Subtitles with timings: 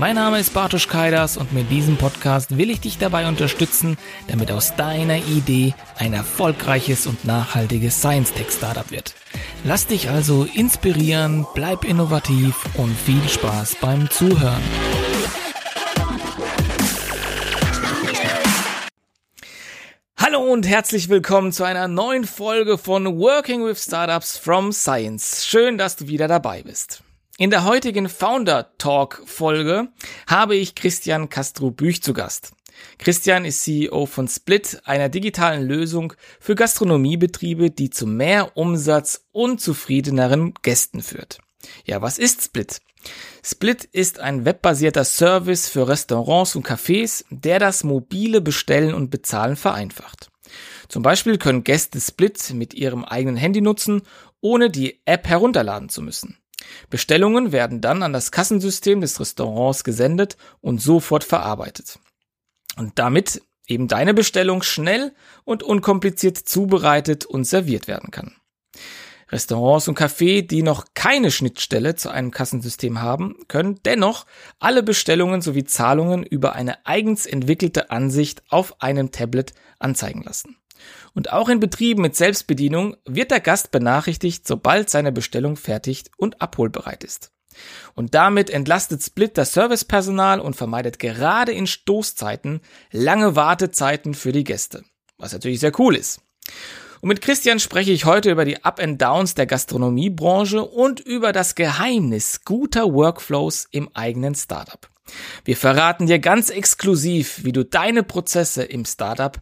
[0.00, 3.98] Mein Name ist Bartosz Kaidas und mit diesem Podcast will ich dich dabei unterstützen,
[4.28, 9.16] damit aus deiner Idee ein erfolgreiches und nachhaltiges Science-Tech-Startup wird.
[9.64, 14.62] Lass dich also inspirieren, bleib innovativ und viel Spaß beim Zuhören.
[20.16, 25.44] Hallo und herzlich willkommen zu einer neuen Folge von Working with Startups from Science.
[25.44, 27.02] Schön, dass du wieder dabei bist.
[27.40, 29.92] In der heutigen Founder Talk Folge
[30.26, 32.50] habe ich Christian Castro Büch zu Gast.
[32.98, 39.60] Christian ist CEO von Split, einer digitalen Lösung für Gastronomiebetriebe, die zu mehr Umsatz und
[39.60, 41.38] zufriedeneren Gästen führt.
[41.84, 42.80] Ja, was ist Split?
[43.44, 49.54] Split ist ein webbasierter Service für Restaurants und Cafés, der das mobile Bestellen und Bezahlen
[49.54, 50.28] vereinfacht.
[50.88, 54.02] Zum Beispiel können Gäste Split mit ihrem eigenen Handy nutzen,
[54.40, 56.36] ohne die App herunterladen zu müssen.
[56.90, 61.98] Bestellungen werden dann an das Kassensystem des Restaurants gesendet und sofort verarbeitet.
[62.76, 68.34] Und damit eben deine Bestellung schnell und unkompliziert zubereitet und serviert werden kann.
[69.30, 74.24] Restaurants und Cafés, die noch keine Schnittstelle zu einem Kassensystem haben, können dennoch
[74.58, 80.56] alle Bestellungen sowie Zahlungen über eine eigens entwickelte Ansicht auf einem Tablet anzeigen lassen.
[81.18, 86.40] Und auch in Betrieben mit Selbstbedienung wird der Gast benachrichtigt, sobald seine Bestellung fertig und
[86.40, 87.32] abholbereit ist.
[87.96, 92.60] Und damit entlastet Split das Servicepersonal und vermeidet gerade in Stoßzeiten
[92.92, 94.84] lange Wartezeiten für die Gäste.
[95.16, 96.20] Was natürlich sehr cool ist.
[97.00, 101.32] Und mit Christian spreche ich heute über die Up and Downs der Gastronomiebranche und über
[101.32, 104.88] das Geheimnis guter Workflows im eigenen Startup.
[105.44, 109.36] Wir verraten dir ganz exklusiv, wie du deine Prozesse im Startup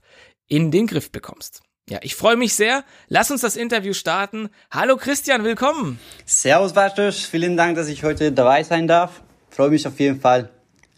[0.48, 1.62] in den Griff bekommst.
[1.88, 2.82] Ja, ich freue mich sehr.
[3.08, 4.48] Lass uns das Interview starten.
[4.72, 6.00] Hallo Christian, willkommen.
[6.24, 9.22] Servus Bartosz, vielen Dank, dass ich heute dabei sein darf.
[9.50, 10.50] Freue mich auf jeden Fall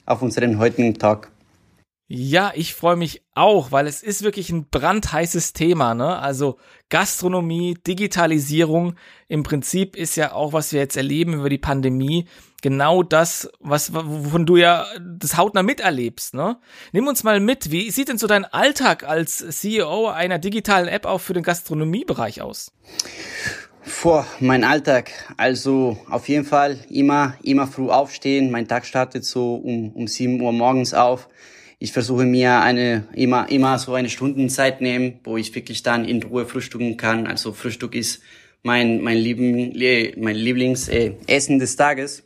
[0.07, 1.31] auf unseren heutigen Tag.
[2.11, 6.19] Ja, ich freue mich auch, weil es ist wirklich ein brandheißes Thema, ne?
[6.19, 6.57] Also
[6.89, 8.95] Gastronomie, Digitalisierung,
[9.29, 12.27] im Prinzip ist ja auch, was wir jetzt erleben über die Pandemie,
[12.63, 16.59] genau das, was, wovon du ja das hautnah miterlebst, ne?
[16.93, 21.05] Nimm uns mal mit, wie sieht denn so dein Alltag als CEO einer digitalen App
[21.05, 22.73] auch für den Gastronomiebereich aus?
[23.83, 28.51] Vor mein Alltag, also auf jeden Fall immer, immer früh aufstehen.
[28.51, 31.29] Mein Tag startet so um, um sieben Uhr morgens auf
[31.79, 36.23] ich versuche mir eine immer immer so eine Stundenzeit nehmen, wo ich wirklich dann in
[36.23, 37.27] Ruhe frühstücken kann.
[37.27, 38.23] Also Frühstück ist
[38.63, 39.75] mein mein Liebling,
[40.21, 42.25] mein Lieblingsessen äh, des Tages.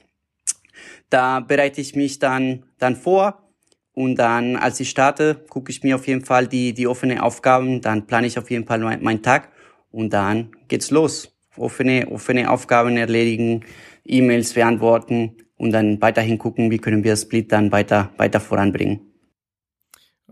[1.11, 3.51] Da bereite ich mich dann dann vor
[3.93, 7.83] und dann als ich starte, gucke ich mir auf jeden Fall die die offenen Aufgaben,
[7.83, 9.51] dann plane ich auf jeden Fall meinen mein Tag
[9.91, 11.29] und dann geht's los.
[11.59, 13.67] Offene offene Aufgaben erledigen,
[14.07, 19.12] E-Mails beantworten und dann weiterhin gucken, wie können wir Split dann weiter weiter voranbringen.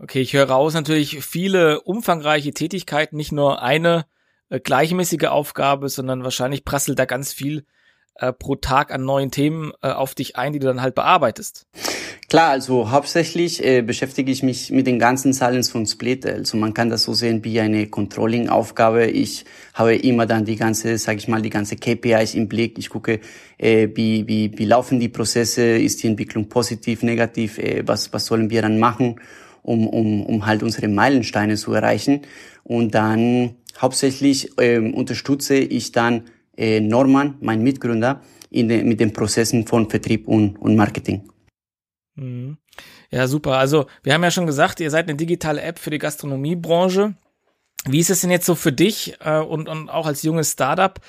[0.03, 4.07] Okay, ich höre raus natürlich viele umfangreiche Tätigkeiten, nicht nur eine
[4.49, 7.65] äh, gleichmäßige Aufgabe, sondern wahrscheinlich prasselt da ganz viel
[8.15, 11.67] äh, pro Tag an neuen Themen äh, auf dich ein, die du dann halt bearbeitest.
[12.29, 16.25] Klar, also hauptsächlich äh, beschäftige ich mich mit den ganzen Zahlen von Split.
[16.25, 19.05] Also man kann das so sehen wie eine Controlling-Aufgabe.
[19.05, 19.45] Ich
[19.75, 22.79] habe immer dann die ganze, sage ich mal, die ganze KPIs im Blick.
[22.79, 23.19] Ich gucke,
[23.59, 28.25] äh, wie, wie, wie laufen die Prozesse, ist die Entwicklung positiv, negativ, äh, was, was
[28.25, 29.19] sollen wir dann machen
[29.63, 32.21] um, um, um halt unsere Meilensteine zu erreichen.
[32.63, 36.23] Und dann hauptsächlich ähm, unterstütze ich dann
[36.57, 41.29] äh, Norman, mein Mitgründer, in de, mit den Prozessen von Vertrieb und, und Marketing.
[42.15, 42.57] Mhm.
[43.09, 43.57] Ja, super.
[43.57, 47.15] Also wir haben ja schon gesagt, ihr seid eine digitale App für die Gastronomiebranche.
[47.85, 50.99] Wie ist es denn jetzt so für dich äh, und, und auch als junges Startup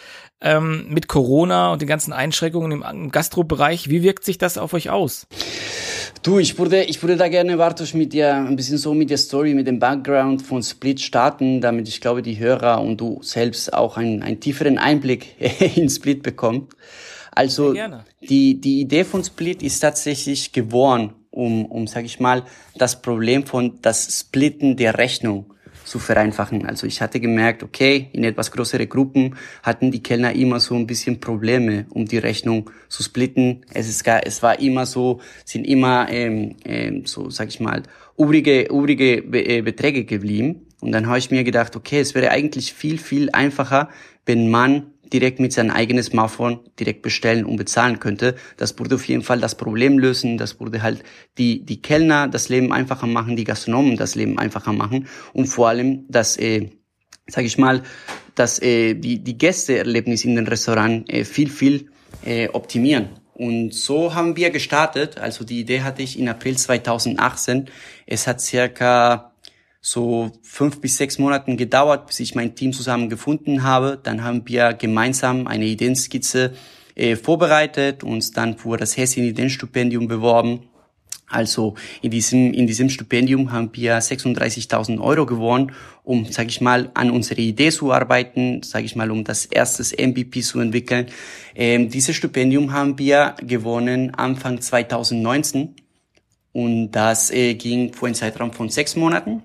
[0.41, 3.91] ähm, mit Corona und den ganzen Einschränkungen im, im Gastrobereich?
[3.91, 5.27] Wie wirkt sich das auf euch aus?
[6.23, 9.19] Du, ich würde, ich würde da gerne, Bartosz, mit dir ein bisschen so mit der
[9.19, 13.75] Story, mit dem Background von Split starten, damit ich glaube, die Hörer und du selbst
[13.75, 15.35] auch einen, einen tieferen Einblick
[15.77, 16.75] in Split bekommt.
[17.33, 17.75] Also,
[18.21, 22.45] die, die Idee von Split ist tatsächlich geboren, um, um, sag ich mal,
[22.77, 25.53] das Problem von das Splitten der Rechnung
[25.93, 26.65] zu vereinfachen.
[26.65, 30.87] Also ich hatte gemerkt, okay, in etwas größere Gruppen hatten die Kellner immer so ein
[30.87, 33.67] bisschen Probleme, um die Rechnung zu splitten.
[33.75, 37.83] Es ist gar, es war immer so, sind immer ähm, ähm, so, sag ich mal,
[38.17, 40.67] übrige, übrige Be äh, Beträge geblieben.
[40.81, 43.91] Und dann habe ich mir gedacht, okay, es wäre eigentlich viel, viel einfacher,
[44.25, 48.35] wenn man direkt mit seinem eigenen Smartphone direkt bestellen und bezahlen könnte.
[48.57, 50.39] Das würde auf jeden Fall das Problem lösen.
[50.39, 51.03] Das würde halt
[51.39, 55.69] die, die Kellner das Leben einfacher machen, die Gastronomen das Leben einfacher machen und vor
[55.69, 56.71] allem das, äh,
[57.27, 57.83] sage ich mal,
[58.35, 61.91] dass äh, die, die Gästeerlebnis in den Restaurant äh, viel, viel
[62.25, 63.11] äh, optimieren.
[63.35, 65.19] Und so haben wir gestartet.
[65.19, 67.69] Also die Idee hatte ich in April 2018.
[68.07, 69.32] Es hat circa
[69.83, 74.01] so fünf bis sechs Monaten gedauert, bis ich mein Team zusammen gefunden habe.
[74.03, 76.55] Dann haben wir gemeinsam eine Ideenskizze
[76.95, 80.71] äh, vorbereitet, uns dann für das Hessin Ideenstipendium beworben
[81.33, 85.73] also in diesem, in diesem Stipendium haben wir 36.000 Euro gewonnen,
[86.05, 89.93] um, sage ich mal, an unsere Idee zu arbeiten, sage ich mal, um das erstes
[89.93, 91.07] MVP zu entwickeln.
[91.55, 95.75] Ähm, dieses Stipendium haben wir gewonnen Anfang 2019
[96.53, 99.43] und das äh, ging vor einem Zeitraum von sechs Monaten.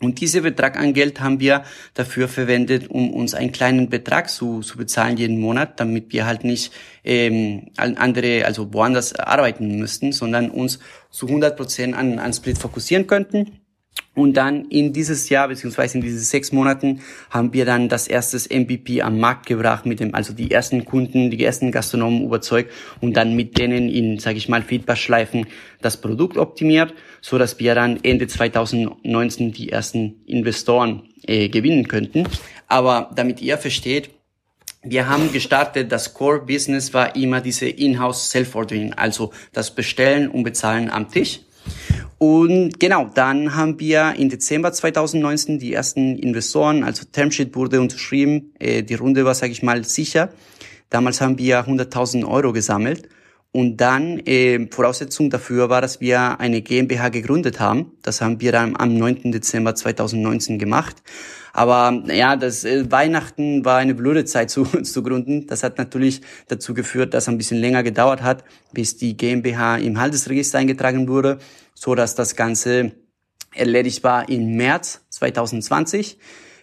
[0.00, 1.64] Und dieser Betrag an Geld haben wir
[1.94, 6.44] dafür verwendet, um uns einen kleinen Betrag zu, zu bezahlen jeden Monat, damit wir halt
[6.44, 6.72] nicht
[7.04, 10.78] ähm, andere, also woanders arbeiten müssten, sondern uns
[11.10, 13.60] zu 100 Prozent an, an Split fokussieren könnten.
[14.18, 18.36] Und dann in dieses Jahr, beziehungsweise in diesen sechs Monaten, haben wir dann das erste
[18.52, 23.16] MVP am Markt gebracht, mit dem, also die ersten Kunden, die ersten Gastronomen überzeugt und
[23.16, 25.46] dann mit denen in, sage ich mal, Feedback-Schleifen
[25.80, 32.24] das Produkt optimiert, so dass wir dann Ende 2019 die ersten Investoren äh, gewinnen könnten.
[32.66, 34.10] Aber damit ihr versteht,
[34.82, 40.42] wir haben gestartet, das Core Business war immer diese Inhouse Self-Ordering, also das Bestellen und
[40.42, 41.38] Bezahlen am Tisch.
[42.18, 48.52] Und genau, dann haben wir im Dezember 2019 die ersten Investoren, also Termsheet wurde unterschrieben,
[48.58, 50.30] äh, die Runde war, sage ich mal, sicher.
[50.90, 53.08] Damals haben wir 100.000 Euro gesammelt.
[53.50, 57.92] Und dann, äh, Voraussetzung dafür war, dass wir eine GmbH gegründet haben.
[58.02, 59.32] Das haben wir dann am 9.
[59.32, 60.96] Dezember 2019 gemacht.
[61.54, 65.46] Aber ja, das äh, Weihnachten war eine blöde Zeit zu, zu gründen.
[65.46, 69.98] Das hat natürlich dazu geführt, dass ein bisschen länger gedauert hat, bis die GmbH im
[69.98, 71.38] Handelsregister eingetragen wurde
[71.78, 72.92] so dass das Ganze
[73.54, 76.18] erledigt war im März 2020.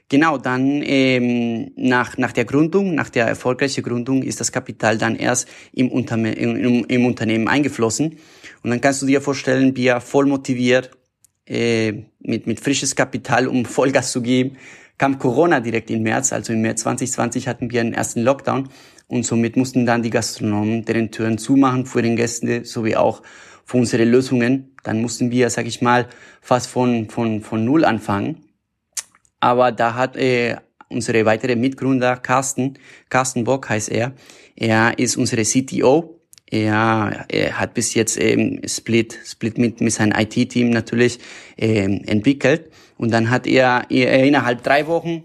[0.07, 5.15] Genau, dann ähm, nach, nach der Gründung, nach der erfolgreichen Gründung ist das Kapital dann
[5.15, 8.19] erst im, Unterme im, im Unternehmen eingeflossen.
[8.62, 10.91] Und dann kannst du dir vorstellen, wir voll motiviert,
[11.47, 14.57] äh, mit, mit frisches Kapital, um Vollgas zu geben,
[14.97, 16.33] kam Corona direkt im März.
[16.33, 18.69] Also im März 2020 hatten wir einen ersten Lockdown
[19.07, 23.21] und somit mussten dann die Gastronomen deren Türen zumachen für den Gästen sowie auch
[23.65, 24.75] für unsere Lösungen.
[24.83, 26.07] Dann mussten wir, sag ich mal,
[26.41, 28.43] fast von, von, von Null anfangen.
[29.39, 30.57] Aber da hat äh,
[30.89, 32.77] unsere weitere Mitgründer Carsten,
[33.09, 34.13] Carsten Bock heißt er,
[34.55, 36.21] er ist unsere CTO.
[36.47, 41.19] Er, er hat bis jetzt ähm, Split, Split mit, mit seinem IT-Team natürlich
[41.57, 42.71] ähm, entwickelt.
[42.97, 45.23] Und dann hat er, er innerhalb drei Wochen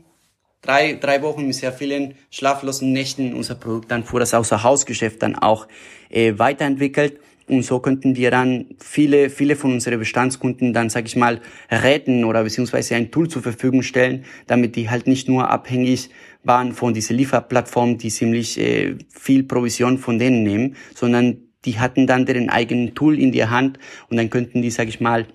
[0.63, 5.37] drei, drei Wochen mit sehr vielen schlaflosen Nächten unser Produkt dann vor das Außerhausgeschäft dann
[5.37, 5.67] auch
[6.11, 7.21] äh, weiterentwickelt.
[7.49, 12.25] Und so könnten wir dann viele, viele von unseren Bestandskunden dann, sag ich mal, retten
[12.25, 16.11] oder beziehungsweise ein Tool zur Verfügung stellen, damit die halt nicht nur abhängig
[16.45, 22.07] waren von dieser Lieferplattform, die ziemlich äh, viel Provision von denen nehmen, sondern die hatten
[22.07, 25.27] dann deren eigenen Tool in der Hand und dann könnten die, sag ich mal,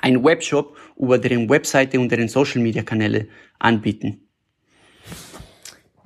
[0.00, 3.26] einen Webshop über deren Webseite und deren Social Media Kanäle
[3.58, 4.29] anbieten.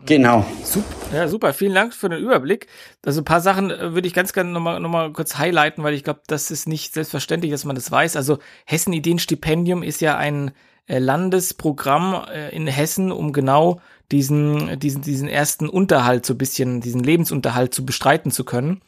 [0.06, 0.44] Genau.
[0.62, 1.54] Super, ja, super.
[1.54, 2.66] Vielen Dank für den Überblick.
[3.04, 5.94] Also ein paar Sachen äh, würde ich ganz gerne nochmal noch mal kurz highlighten, weil
[5.94, 8.16] ich glaube, das ist nicht selbstverständlich, dass man das weiß.
[8.16, 10.52] Also Hessen Ideen Stipendium ist ja ein
[10.86, 13.80] äh, Landesprogramm äh, in Hessen, um genau
[14.12, 18.82] diesen, diesen, diesen ersten Unterhalt so ein bisschen, diesen Lebensunterhalt zu bestreiten zu können,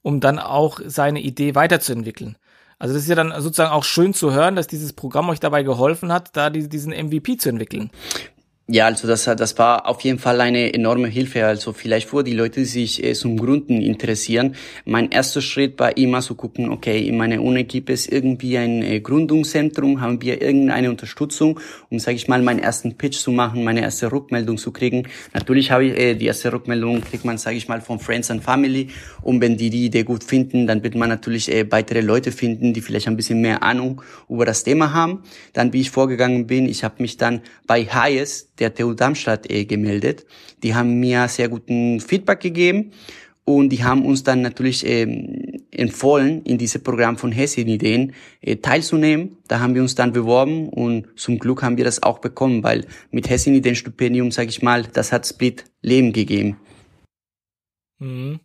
[0.00, 2.36] um dann auch seine Idee weiterzuentwickeln.
[2.78, 5.62] Also das ist ja dann sozusagen auch schön zu hören, dass dieses Programm euch dabei
[5.62, 7.92] geholfen hat, da diesen MVP zu entwickeln.
[8.68, 11.44] Ja, also das, das war auf jeden Fall eine enorme Hilfe.
[11.44, 14.54] Also vielleicht vor die Leute sich äh, zum Gründen interessieren.
[14.84, 18.82] Mein erster Schritt war immer zu gucken, okay, in meiner Uni gibt es irgendwie ein
[18.82, 21.58] äh, Gründungszentrum, haben wir irgendeine Unterstützung,
[21.90, 25.08] um, sage ich mal, meinen ersten Pitch zu machen, meine erste Rückmeldung zu kriegen.
[25.34, 28.44] Natürlich habe ich äh, die erste Rückmeldung kriegt man, sage ich mal, von Friends and
[28.44, 28.90] Family.
[29.22, 32.72] Und wenn die die Idee gut finden, dann wird man natürlich äh, weitere Leute finden,
[32.72, 35.24] die vielleicht ein bisschen mehr Ahnung über das Thema haben.
[35.52, 39.64] Dann, wie ich vorgegangen bin, ich habe mich dann bei Highest der TU Darmstadt äh,
[39.64, 40.24] gemeldet.
[40.62, 42.92] Die haben mir sehr guten Feedback gegeben
[43.44, 48.56] und die haben uns dann natürlich ähm, empfohlen, in diesem Programm von Hessin Ideen äh,
[48.56, 49.38] teilzunehmen.
[49.48, 52.86] Da haben wir uns dann beworben und zum Glück haben wir das auch bekommen, weil
[53.10, 56.56] mit Hessin Ideen Stipendium, sage ich mal, das hat Split Leben gegeben.
[57.98, 58.40] Mhm.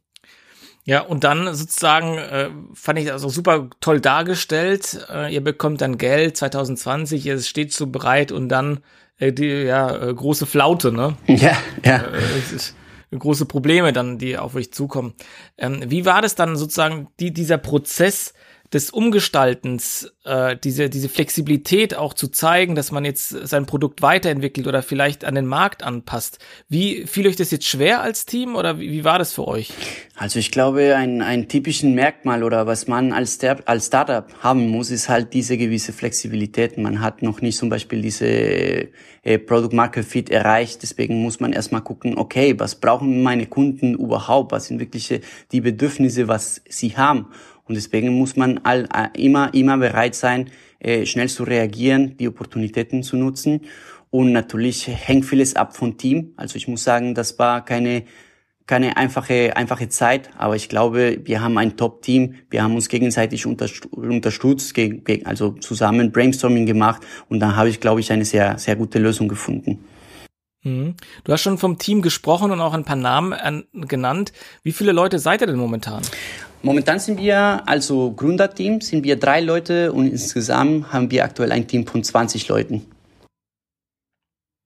[0.84, 5.06] Ja, und dann sozusagen äh, fand ich das auch super toll dargestellt.
[5.12, 8.80] Äh, ihr bekommt dann Geld 2020, ihr steht so bereit und dann
[9.20, 11.16] äh, die ja äh, große Flaute, ne?
[11.28, 12.04] Ja, ja.
[13.12, 15.14] Äh, große Probleme dann, die auf euch zukommen.
[15.58, 18.34] Ähm, wie war das dann sozusagen die, dieser Prozess
[18.74, 24.68] des Umgestaltens, äh, diese, diese Flexibilität auch zu zeigen, dass man jetzt sein Produkt weiterentwickelt
[24.68, 26.40] oder vielleicht an den Markt anpasst.
[26.68, 29.72] Wie fiel euch das jetzt schwer als Team oder wie, wie war das für euch?
[30.16, 34.92] Also ich glaube, ein, ein typischen Merkmal oder was man als, als Startup haben muss,
[34.92, 36.78] ist halt diese gewisse Flexibilität.
[36.78, 40.84] Man hat noch nicht zum Beispiel diese äh, Product Market Fit erreicht.
[40.84, 44.52] Deswegen muss man erstmal gucken, okay, was brauchen meine Kunden überhaupt?
[44.52, 45.22] Was sind wirklich
[45.52, 47.28] die Bedürfnisse, was sie haben?
[47.68, 52.28] Und deswegen muss man all, äh, immer, immer bereit sein, äh, schnell zu reagieren, die
[52.28, 53.62] Opportunitäten zu nutzen.
[54.10, 56.34] Und natürlich hängt vieles ab vom Team.
[56.38, 58.04] Also ich muss sagen, das war keine,
[58.66, 62.36] keine einfache, einfache Zeit, aber ich glaube, wir haben ein Top-Team.
[62.50, 64.76] Wir haben uns gegenseitig unterstützt,
[65.26, 69.28] also zusammen Brainstorming gemacht und dann habe ich, glaube ich, eine sehr, sehr gute Lösung
[69.28, 69.86] gefunden.
[70.64, 70.96] Mhm.
[71.24, 74.34] Du hast schon vom Team gesprochen und auch ein paar Namen genannt.
[74.64, 76.02] Wie viele Leute seid ihr denn momentan?
[76.64, 81.68] Momentan sind wir, also Gründerteam, sind wir drei Leute und insgesamt haben wir aktuell ein
[81.68, 82.86] Team von 20 Leuten.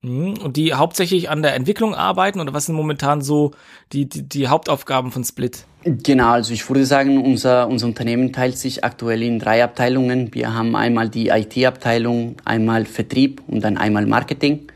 [0.03, 0.37] Mhm.
[0.39, 3.51] Und die hauptsächlich an der Entwicklung arbeiten oder was sind momentan so
[3.91, 5.65] die, die, die Hauptaufgaben von Split?
[5.83, 10.33] Genau, also ich würde sagen, unser, unser Unternehmen teilt sich aktuell in drei Abteilungen.
[10.33, 14.67] Wir haben einmal die IT-Abteilung, einmal Vertrieb und dann einmal Marketing.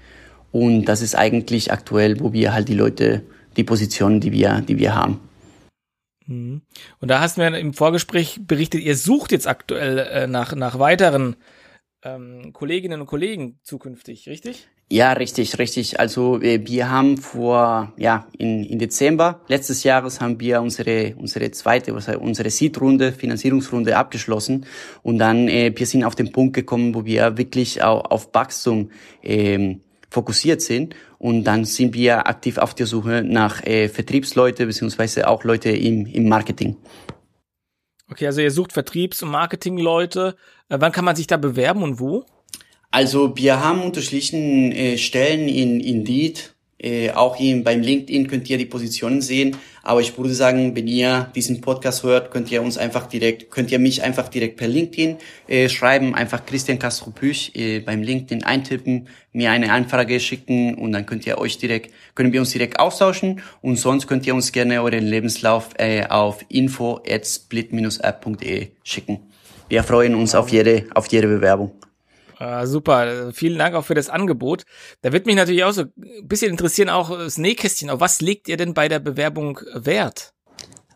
[0.52, 3.24] Und das ist eigentlich aktuell, wo wir halt die Leute,
[3.58, 5.20] die Positionen, die wir, die wir haben.
[6.28, 6.62] Mhm.
[7.00, 10.80] Und da hast du mir im Vorgespräch berichtet, ihr sucht jetzt aktuell äh, nach, nach
[10.80, 11.36] weiteren
[12.04, 14.68] ähm, Kolleginnen und Kollegen zukünftig, richtig?
[14.88, 16.00] Ja, richtig, richtig.
[16.00, 21.50] Also äh, wir haben vor, ja, in, in Dezember letztes Jahres haben wir unsere, unsere
[21.50, 24.68] zweite, was heißt, unsere Seed-Runde, Finanzierungsrunde abgeschlossen.
[25.02, 28.92] Und dann, äh, wir sind auf den Punkt gekommen, wo wir wirklich auch auf Wachstum
[29.24, 30.96] ähm, fokussiert sind.
[31.18, 36.06] Und dann sind wir aktiv auf der Suche nach äh, Vertriebsleute beziehungsweise auch Leute im,
[36.06, 36.78] im Marketing.
[38.10, 40.36] Okay, also ihr sucht Vertriebs- und Marketingleute.
[40.70, 42.26] Äh, wann kann man sich da bewerben und wo?
[42.92, 48.58] Also wir haben unterschiedliche äh, Stellen in Indeed, äh, auch in, beim LinkedIn könnt ihr
[48.58, 49.56] die Positionen sehen.
[49.82, 53.72] Aber ich würde sagen, wenn ihr diesen Podcast hört, könnt ihr uns einfach direkt, könnt
[53.72, 55.18] ihr mich einfach direkt per LinkedIn
[55.48, 60.92] äh, schreiben, einfach Christian Castro Püch äh, beim LinkedIn eintippen, mir eine Anfrage schicken und
[60.92, 64.52] dann könnt ihr euch direkt, können wir uns direkt austauschen und sonst könnt ihr uns
[64.52, 69.20] gerne euren Lebenslauf äh, auf info at split-app.de schicken.
[69.70, 71.72] Wir freuen uns auf jede, auf jede Bewerbung.
[72.38, 74.64] Ah, super, vielen Dank auch für das Angebot.
[75.02, 77.90] Da wird mich natürlich auch so ein bisschen interessieren, auch das Nähkästchen.
[77.90, 80.34] Auf was legt ihr denn bei der Bewerbung Wert?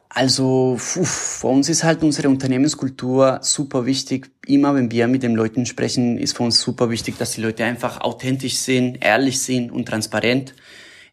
[0.10, 4.32] Also für uns ist halt unsere Unternehmenskultur super wichtig.
[4.48, 7.64] Immer wenn wir mit den Leuten sprechen, ist für uns super wichtig, dass die Leute
[7.64, 10.56] einfach authentisch sind, ehrlich sind und transparent.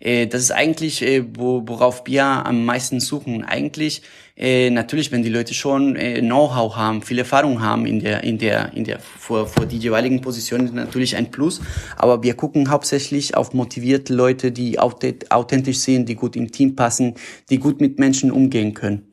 [0.00, 3.44] Äh, das ist eigentlich, äh, worauf wir am meisten suchen.
[3.44, 4.02] Eigentlich
[4.36, 8.36] äh, natürlich, wenn die Leute schon äh, Know-how haben, viel Erfahrung haben in der, in
[8.36, 11.62] der, in der, vor, vor die jeweiligen Positionen, natürlich ein Plus.
[11.96, 17.14] Aber wir gucken hauptsächlich auf motivierte Leute, die authentisch sind, die gut im Team passen,
[17.48, 19.10] die gut mit Menschen umgehen können.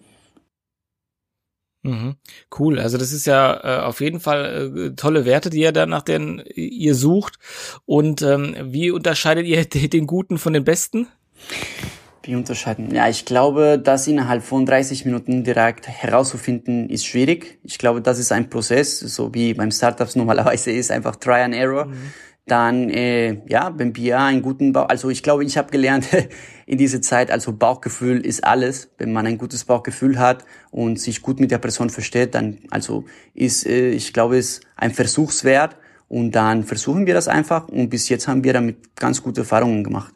[1.84, 2.16] Mhm.
[2.58, 5.86] Cool, also das ist ja äh, auf jeden Fall äh, tolle Werte, die ihr da
[5.86, 7.40] nach denen ihr sucht.
[7.86, 11.08] Und ähm, wie unterscheidet ihr den Guten von den Besten?
[12.26, 12.90] Wie unterscheiden?
[12.96, 17.60] Ja, ich glaube, das innerhalb von 30 Minuten direkt herauszufinden, ist schwierig.
[17.64, 21.54] Ich glaube, das ist ein Prozess, so wie beim Startups normalerweise ist, einfach Try and
[21.54, 21.86] Error.
[21.88, 22.14] Mhm.
[22.46, 26.08] Dann, äh, ja, wenn wir einen guten Bauch, also ich glaube, ich habe gelernt
[26.66, 28.90] in dieser Zeit, also Bauchgefühl ist alles.
[28.98, 33.04] Wenn man ein gutes Bauchgefühl hat und sich gut mit der Person versteht, dann, also
[33.34, 35.76] ist, äh, ich glaube, ist ein Versuchswert
[36.08, 39.84] und dann versuchen wir das einfach und bis jetzt haben wir damit ganz gute Erfahrungen
[39.84, 40.14] gemacht.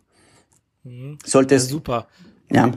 [0.87, 1.17] Mhm.
[1.25, 1.63] Sollte es.
[1.63, 2.07] Ja, super.
[2.49, 2.71] Ja.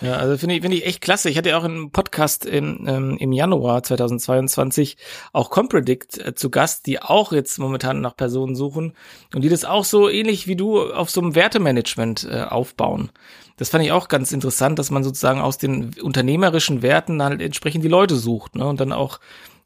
[0.00, 1.28] Ja, also finde ich, finde ich echt klasse.
[1.28, 4.96] Ich hatte ja auch einen Podcast in, ähm, im Januar 2022
[5.32, 8.94] auch Compredict äh, zu Gast, die auch jetzt momentan nach Personen suchen
[9.34, 13.10] und die das auch so ähnlich wie du auf so einem Wertemanagement äh, aufbauen.
[13.56, 17.82] Das fand ich auch ganz interessant, dass man sozusagen aus den unternehmerischen Werten halt entsprechend
[17.82, 18.66] die Leute sucht ne?
[18.66, 19.18] und dann auch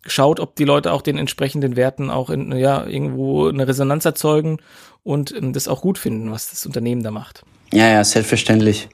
[0.06, 4.58] schaut, ob die Leute auch den entsprechenden Werten auch in, ja, irgendwo eine Resonanz erzeugen
[5.02, 7.44] und ähm, das auch gut finden, was das Unternehmen da macht.
[7.72, 8.88] Ja, ja, selbstverständlich.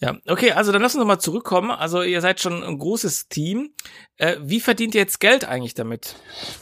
[0.00, 1.70] Ja, okay, also dann lass uns nochmal zurückkommen.
[1.70, 3.70] Also ihr seid schon ein großes Team.
[4.16, 6.16] Äh, wie verdient ihr jetzt Geld eigentlich damit?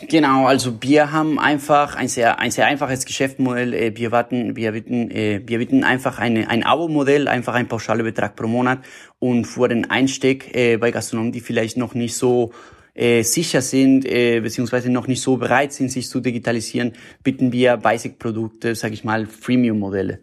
[0.09, 3.73] Genau, also wir haben einfach ein sehr, ein sehr einfaches Geschäftsmodell.
[3.73, 8.05] Äh, wir warten, wir bieten, äh, wir bieten einfach eine, ein Abo-Modell, einfach ein pauschaler
[8.05, 8.81] Betrag pro Monat.
[9.19, 12.53] Und für den Einstieg äh, bei Gastronomen, die vielleicht noch nicht so
[12.95, 17.77] äh, sicher sind, äh, beziehungsweise noch nicht so bereit sind, sich zu digitalisieren, bieten wir
[17.77, 20.21] Basic-Produkte, sage ich mal, Freemium-Modelle.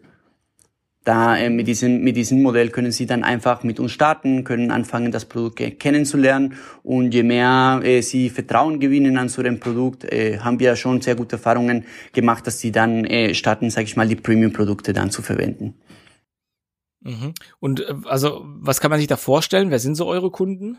[1.02, 4.70] Da äh, mit diesem mit diesem Modell können Sie dann einfach mit uns starten, können
[4.70, 10.04] anfangen, das Produkt kennenzulernen und je mehr äh, Sie Vertrauen gewinnen an so einem Produkt,
[10.04, 13.96] äh, haben wir schon sehr gute Erfahrungen gemacht, dass Sie dann äh, starten, sage ich
[13.96, 15.74] mal, die Premium-Produkte dann zu verwenden.
[17.02, 17.32] Mhm.
[17.60, 19.70] Und äh, also, was kann man sich da vorstellen?
[19.70, 20.78] Wer sind so eure Kunden?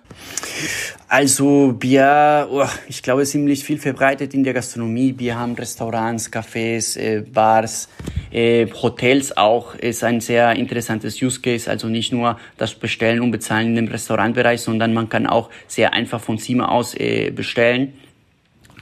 [1.08, 5.16] Also wir, oh, ich glaube, ziemlich viel verbreitet in der Gastronomie.
[5.18, 7.90] Wir haben Restaurants, Cafés, äh, Bars,
[8.32, 9.76] äh, Hotels auch.
[9.76, 11.70] Ist ein sehr interessantes Use Case.
[11.70, 15.94] Also nicht nur das Bestellen und Bezahlen in dem Restaurantbereich, sondern man kann auch sehr
[15.94, 17.94] einfach von Zimmer aus äh, bestellen.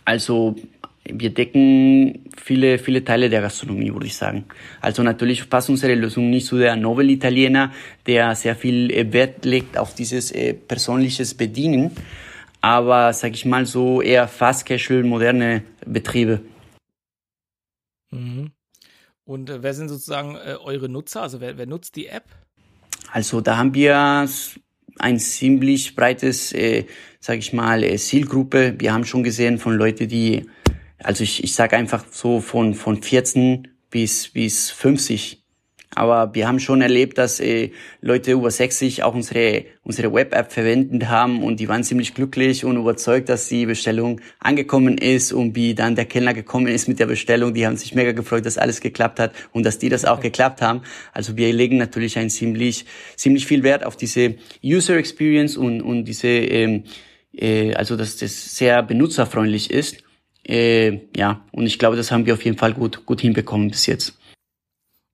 [0.04, 0.56] Also
[1.14, 4.46] wir decken viele, viele Teile der Gastronomie, würde ich sagen.
[4.82, 7.72] Also natürlich passt unsere Lösung nicht zu der Novel Italiener,
[8.06, 11.92] der sehr viel äh, Wert legt auf dieses äh, persönliches Bedienen,
[12.62, 16.42] aber sag ich mal so eher fast casual moderne Betriebe.
[18.12, 18.52] Mhm.
[19.26, 21.22] Und äh, wer sind sozusagen äh, eure Nutzer?
[21.22, 22.26] Also wer, wer nutzt die App?
[23.12, 24.28] Also da haben wir
[25.00, 26.86] ein ziemlich breites, äh,
[27.20, 28.76] sag ich mal, äh, Zielgruppe.
[28.78, 30.46] Wir haben schon gesehen von Leuten, die
[31.04, 35.40] also ich, ich sage einfach so von, von 14 bis, bis 50.
[35.96, 41.10] Aber wir haben schon erlebt, dass äh, Leute über 60 auch unsere, unsere Web-App verwendet
[41.10, 45.74] haben und die waren ziemlich glücklich und überzeugt, dass die Bestellung angekommen ist und wie
[45.74, 47.56] dann der Kellner gekommen ist mit der Bestellung.
[47.56, 50.62] Die haben sich mega gefreut, dass alles geklappt hat und dass die das auch geklappt
[50.62, 50.82] haben.
[51.12, 56.06] Also wir legen natürlich ein ziemlich, ziemlich viel Wert auf diese User Experience und, und
[56.06, 56.84] diese, ähm,
[57.36, 60.04] äh, also dass das sehr benutzerfreundlich ist.
[60.50, 63.86] Äh, ja, und ich glaube, das haben wir auf jeden Fall gut, gut hinbekommen bis
[63.86, 64.18] jetzt.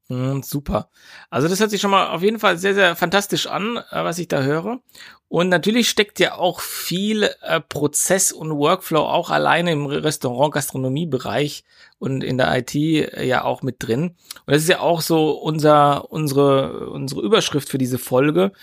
[0.08, 0.89] Mm, super.
[1.30, 4.18] Also das hört sich schon mal auf jeden Fall sehr, sehr fantastisch an, äh, was
[4.18, 4.80] ich da höre.
[5.27, 11.66] Und natürlich steckt ja auch viel äh, Prozess und Workflow auch alleine im Restaurant-Gastronomie-Bereich
[11.98, 14.16] und in der IT äh, ja auch mit drin.
[14.46, 18.53] Und das ist ja auch so unser, unsere, unsere Überschrift für diese Folge,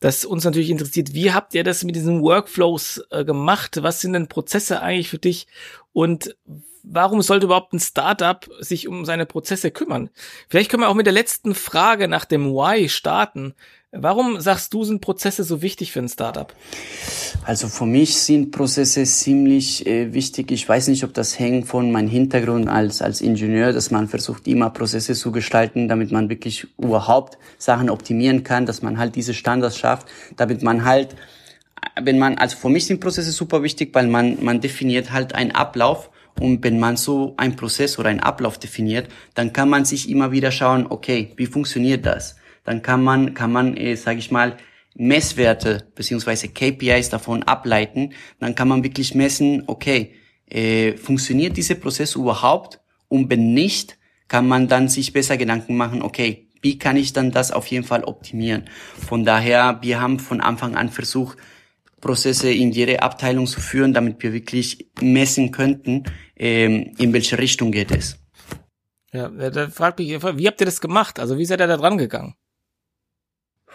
[0.00, 3.82] dass uns natürlich interessiert, wie habt ihr das mit diesen Workflows äh, gemacht?
[3.82, 5.46] Was sind denn Prozesse eigentlich für dich?
[5.92, 6.36] Und
[6.82, 10.10] warum sollte überhaupt ein Startup sich um seine Prozesse kümmern?
[10.48, 13.54] Vielleicht können wir auch mit der letzten Frage nach dem Why starten.
[13.92, 16.52] Warum sagst du, sind Prozesse so wichtig für ein Startup?
[17.44, 20.50] Also für mich sind Prozesse ziemlich äh, wichtig.
[20.50, 24.46] Ich weiß nicht, ob das hängt von meinem Hintergrund als, als Ingenieur, dass man versucht,
[24.46, 29.32] immer Prozesse zu gestalten, damit man wirklich überhaupt Sachen optimieren kann, dass man halt diese
[29.32, 31.16] Standards schafft, damit man halt,
[31.98, 35.52] wenn man, also für mich sind Prozesse super wichtig, weil man, man definiert halt einen
[35.52, 40.10] Ablauf und wenn man so einen Prozess oder einen Ablauf definiert, dann kann man sich
[40.10, 42.36] immer wieder schauen, okay, wie funktioniert das?
[42.68, 44.58] Dann kann man, kann man, äh, sage ich mal,
[44.94, 48.12] Messwerte beziehungsweise KPIs davon ableiten.
[48.40, 50.12] Dann kann man wirklich messen, okay,
[50.50, 52.80] äh, funktioniert dieser Prozess überhaupt?
[53.08, 53.96] Und wenn nicht,
[54.28, 57.84] kann man dann sich besser Gedanken machen, okay, wie kann ich dann das auf jeden
[57.86, 58.64] Fall optimieren?
[58.98, 61.38] Von daher, wir haben von Anfang an versucht,
[62.02, 66.04] Prozesse in jede Abteilung zu führen, damit wir wirklich messen könnten,
[66.36, 68.18] ähm, in welche Richtung geht es.
[69.10, 71.18] Ja, da fragt mich, wie habt ihr das gemacht?
[71.18, 72.34] Also wie seid ihr da dran gegangen?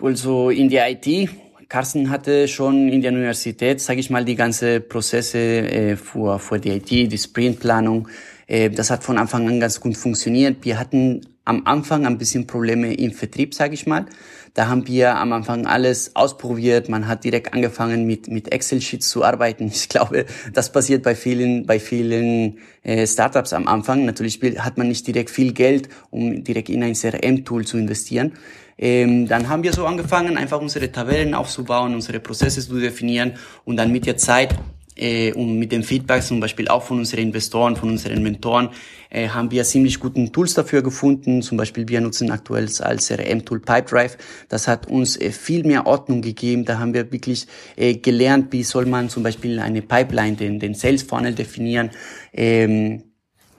[0.01, 1.29] Also in der IT,
[1.69, 6.59] Carsten hatte schon in der Universität, sage ich mal, die ganze Prozesse äh, für, für
[6.59, 8.07] die IT, die Sprintplanung.
[8.47, 10.65] Äh, das hat von Anfang an ganz gut funktioniert.
[10.65, 14.05] Wir hatten am Anfang ein bisschen Probleme im Vertrieb, sage ich mal.
[14.53, 16.89] Da haben wir am Anfang alles ausprobiert.
[16.89, 19.67] Man hat direkt angefangen mit, mit Excel-Sheets zu arbeiten.
[19.73, 24.05] Ich glaube, das passiert bei vielen, bei vielen äh, Startups am Anfang.
[24.05, 28.33] Natürlich hat man nicht direkt viel Geld, um direkt in ein CRM-Tool zu investieren.
[28.77, 33.33] Ähm, dann haben wir so angefangen, einfach unsere Tabellen aufzubauen, unsere Prozesse zu definieren
[33.65, 34.55] und dann mit der Zeit
[34.95, 38.69] äh, und mit dem Feedback zum Beispiel auch von unseren Investoren, von unseren Mentoren,
[39.09, 41.41] äh, haben wir ziemlich guten Tools dafür gefunden.
[41.41, 44.17] Zum Beispiel wir nutzen aktuell als CRM-Tool Pipedrive.
[44.49, 46.65] Das hat uns äh, viel mehr Ordnung gegeben.
[46.65, 50.73] Da haben wir wirklich äh, gelernt, wie soll man zum Beispiel eine Pipeline, den, den
[50.73, 51.91] Sales Funnel definieren,
[52.33, 53.03] ähm,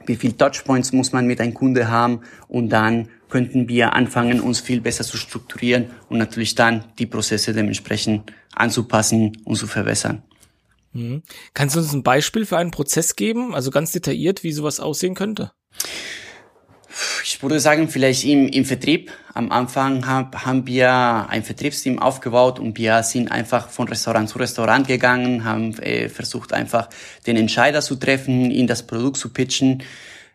[0.07, 4.61] wie viel Touchpoints muss man mit einem Kunde haben und dann könnten wir anfangen, uns
[4.61, 10.23] viel besser zu strukturieren und natürlich dann die Prozesse dementsprechend anzupassen und zu verbessern.
[10.93, 11.23] Mhm.
[11.53, 15.15] Kannst du uns ein Beispiel für einen Prozess geben, also ganz detailliert, wie sowas aussehen
[15.15, 15.53] könnte?
[17.25, 19.11] Ich würde sagen, vielleicht im, im Vertrieb.
[19.33, 24.39] Am Anfang hab, haben wir ein Vertriebsteam aufgebaut und wir sind einfach von Restaurant zu
[24.39, 26.89] Restaurant gegangen, haben äh, versucht einfach
[27.27, 29.83] den Entscheider zu treffen, in das Produkt zu pitchen.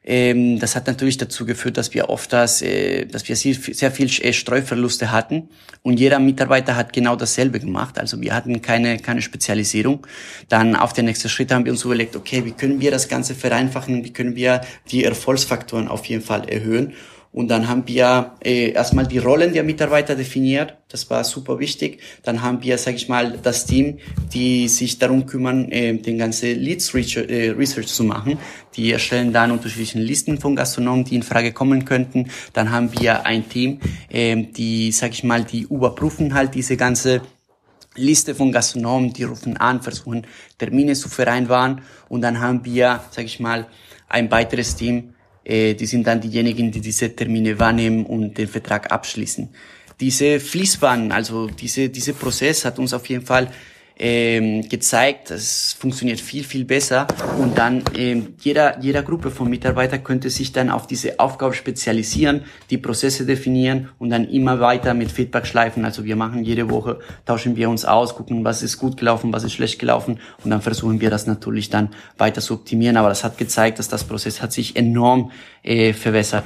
[0.03, 3.91] Ähm, das hat natürlich dazu geführt, dass wir oft das, äh, dass wir sehr, sehr
[3.91, 5.49] viel äh, Streuverluste hatten
[5.81, 7.99] und jeder Mitarbeiter hat genau dasselbe gemacht.
[7.99, 10.07] Also wir hatten keine, keine Spezialisierung.
[10.47, 13.35] Dann auf den nächsten Schritt haben wir uns überlegt, okay, wie können wir das Ganze
[13.35, 16.93] vereinfachen, wie können wir die Erfolgsfaktoren auf jeden Fall erhöhen
[17.31, 20.75] und dann haben wir äh, erstmal die Rollen der Mitarbeiter definiert.
[20.87, 21.99] Das war super wichtig.
[22.23, 23.99] Dann haben wir, sage ich mal, das Team,
[24.33, 28.39] die sich darum kümmern, äh, den ganzen Leads Research, äh, Research zu machen.
[28.75, 32.31] Die erstellen dann unterschiedliche Listen von Gastronomen, die in Frage kommen könnten.
[32.53, 37.21] Dann haben wir ein Team, äh, die, sage ich mal, die überprüfen halt diese ganze
[37.95, 40.25] Liste von Gastronomen, die rufen an, versuchen
[40.57, 41.81] Termine zu vereinbaren.
[42.07, 43.67] Und dann haben wir, sage ich mal,
[44.07, 45.13] ein weiteres Team,
[45.49, 49.49] äh, die sind dann diejenigen, die diese Termine wahrnehmen und den Vertrag abschließen.
[49.99, 53.51] Diese Fließbahn, also diese, diese Prozess hat uns auf jeden Fall
[53.99, 57.05] ähm, gezeigt, es funktioniert viel, viel besser
[57.37, 62.45] und dann ähm, jeder, jeder Gruppe von Mitarbeitern könnte sich dann auf diese Aufgabe spezialisieren,
[62.69, 65.83] die Prozesse definieren und dann immer weiter mit Feedback schleifen.
[65.83, 69.43] Also wir machen jede Woche, tauschen wir uns aus, gucken, was ist gut gelaufen, was
[69.43, 72.95] ist schlecht gelaufen und dann versuchen wir das natürlich dann weiter zu optimieren.
[72.95, 75.31] Aber das hat gezeigt, dass das Prozess hat sich enorm
[75.61, 76.45] äh, verbessert.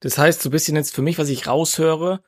[0.00, 2.20] Das heißt, so ein bisschen jetzt für mich, was ich raushöre,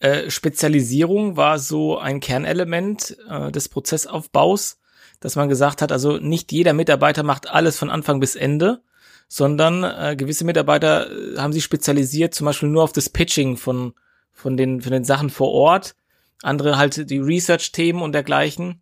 [0.00, 4.78] äh, Spezialisierung war so ein Kernelement äh, des Prozessaufbaus,
[5.20, 8.82] dass man gesagt hat, also nicht jeder Mitarbeiter macht alles von Anfang bis Ende,
[9.26, 13.94] sondern äh, gewisse Mitarbeiter äh, haben sich spezialisiert, zum Beispiel nur auf das Pitching von,
[14.32, 15.96] von, den, von den Sachen vor Ort,
[16.42, 18.80] andere halt die Research-Themen und dergleichen.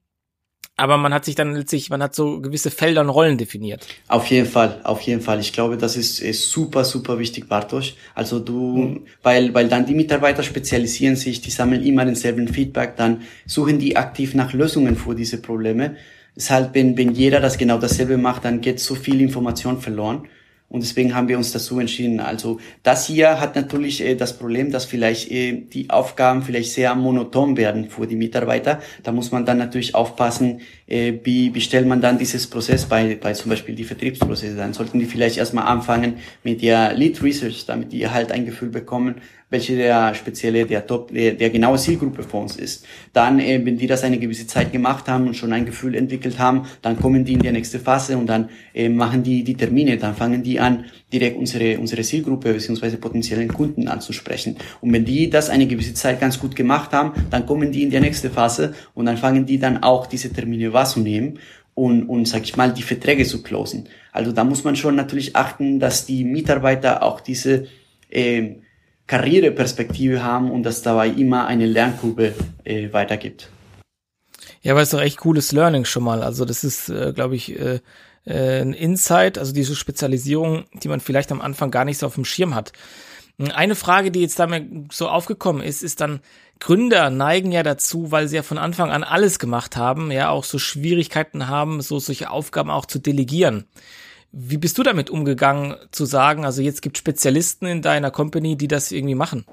[0.79, 3.87] Aber man hat sich dann letztlich, man hat so gewisse Felder und Rollen definiert.
[4.09, 5.41] Auf jeden Fall, auf jeden Fall.
[5.41, 7.95] Ich glaube, das ist, ist super, super wichtig, Bartosz.
[8.15, 9.07] Also du, mhm.
[9.23, 13.97] weil, weil dann die Mitarbeiter spezialisieren sich, die sammeln immer denselben Feedback, dann suchen die
[13.97, 15.97] aktiv nach Lösungen für diese Probleme.
[16.37, 20.29] Deshalb, wenn, wenn jeder das genau dasselbe macht, dann geht so viel Information verloren.
[20.69, 22.19] Und deswegen haben wir uns dazu entschieden.
[22.19, 26.95] Also das hier hat natürlich äh, das Problem, dass vielleicht äh, die Aufgaben vielleicht sehr
[26.95, 28.81] monoton werden für die Mitarbeiter.
[29.05, 33.17] Da muss man dann natürlich aufpassen, äh, wie, wie stellt man dann dieses Prozess bei,
[33.21, 34.57] bei zum Beispiel die Vertriebsprozesse.
[34.57, 38.69] Dann sollten die vielleicht erstmal anfangen mit der Lead Research, damit die halt ein Gefühl
[38.69, 39.17] bekommen,
[39.49, 42.85] welche der spezielle, der Top, der, der genaue Zielgruppe für uns ist.
[43.13, 46.39] Dann, äh, wenn die das eine gewisse Zeit gemacht haben und schon ein Gefühl entwickelt
[46.39, 49.99] haben, dann kommen die in die nächste Phase und dann äh, machen die die Termine,
[49.99, 52.97] dann fangen die an, direkt unsere, unsere Zielgruppe bzw.
[52.97, 54.57] potenziellen Kunden anzusprechen.
[54.81, 57.91] Und wenn die das eine gewisse Zeit ganz gut gemacht haben, dann kommen die in
[57.91, 61.41] die nächste Phase und dann fangen die dann auch diese Termine wahrzunehmen
[61.75, 63.89] und, und sag ich mal, die Verträge zu closen.
[64.13, 67.67] Also da muss man schon natürlich achten, dass die Mitarbeiter auch diese
[68.09, 68.55] äh,
[69.09, 72.35] Karriereperspektive haben und dass dabei immer eine Lernkurve
[72.65, 73.51] äh, weitergibt.
[74.63, 76.23] Ja, aber ist doch echt cooles Learning schon mal.
[76.23, 77.81] Also das ist, äh, glaube ich, äh,
[78.25, 82.15] äh, ein Insight, also diese Spezialisierung, die man vielleicht am Anfang gar nicht so auf
[82.15, 82.73] dem Schirm hat.
[83.39, 86.21] Eine Frage, die jetzt damit so aufgekommen ist, ist dann,
[86.59, 90.45] Gründer neigen ja dazu, weil sie ja von Anfang an alles gemacht haben, ja auch
[90.45, 93.67] so Schwierigkeiten haben, so solche Aufgaben auch zu delegieren.
[94.33, 98.69] Wie bist du damit umgegangen, zu sagen, also jetzt gibt Spezialisten in deiner Company, die
[98.69, 99.47] das irgendwie machen?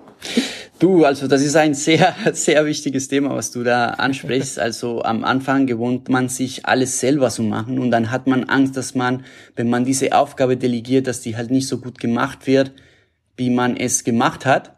[0.79, 4.59] Du, also das ist ein sehr, sehr wichtiges Thema, was du da ansprichst.
[4.59, 8.75] Also am Anfang gewohnt man sich alles selber zu machen und dann hat man Angst,
[8.75, 9.23] dass man,
[9.55, 12.73] wenn man diese Aufgabe delegiert, dass die halt nicht so gut gemacht wird,
[13.37, 14.72] wie man es gemacht hat.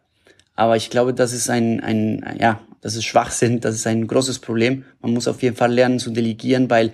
[0.55, 4.39] Aber ich glaube, das ist ein, ein, ja, das ist Schwachsinn, das ist ein großes
[4.39, 4.85] Problem.
[5.01, 6.91] Man muss auf jeden Fall lernen zu delegieren, weil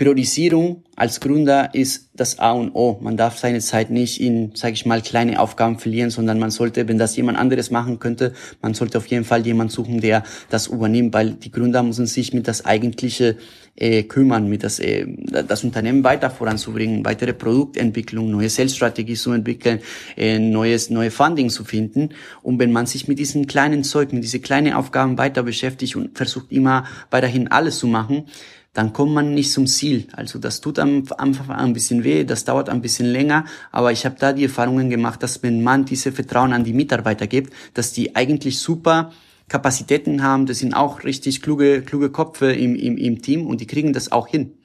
[0.00, 2.98] Priorisierung als Gründer ist das A und O.
[3.02, 6.88] Man darf seine Zeit nicht in, sage ich mal, kleine Aufgaben verlieren, sondern man sollte,
[6.88, 8.32] wenn das jemand anderes machen könnte,
[8.62, 12.32] man sollte auf jeden Fall jemand suchen, der das übernimmt, weil die Gründer müssen sich
[12.32, 13.36] mit das eigentliche
[13.80, 19.80] äh, kümmern, mit das, äh, das Unternehmen weiter voranzubringen, weitere Produktentwicklung, neue Sales-Strategie zu entwickeln,
[20.16, 22.10] äh, neues, neue Funding zu finden.
[22.42, 26.16] Und wenn man sich mit diesen kleinen Zeug, mit diesen kleinen Aufgaben weiter beschäftigt und
[26.16, 28.26] versucht immer weiterhin alles zu machen,
[28.72, 30.06] dann kommt man nicht zum Ziel.
[30.12, 34.04] Also das tut am Anfang ein bisschen weh, das dauert ein bisschen länger, aber ich
[34.04, 37.92] habe da die Erfahrungen gemacht, dass wenn man diese Vertrauen an die Mitarbeiter gibt, dass
[37.92, 39.10] die eigentlich super
[39.50, 43.66] Kapazitäten haben, das sind auch richtig kluge, kluge Köpfe im, im, im Team und die
[43.66, 44.56] kriegen das auch hin.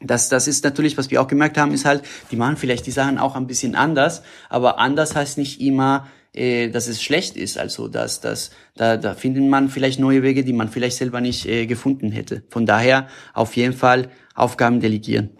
[0.00, 2.92] Das, das ist natürlich, was wir auch gemerkt haben, ist halt, die machen vielleicht die
[2.92, 7.58] Sachen auch ein bisschen anders, aber anders heißt nicht immer, äh, dass es schlecht ist.
[7.58, 11.46] Also dass, dass da, da findet man vielleicht neue Wege, die man vielleicht selber nicht
[11.46, 12.44] äh, gefunden hätte.
[12.48, 15.36] Von daher auf jeden Fall Aufgaben delegieren.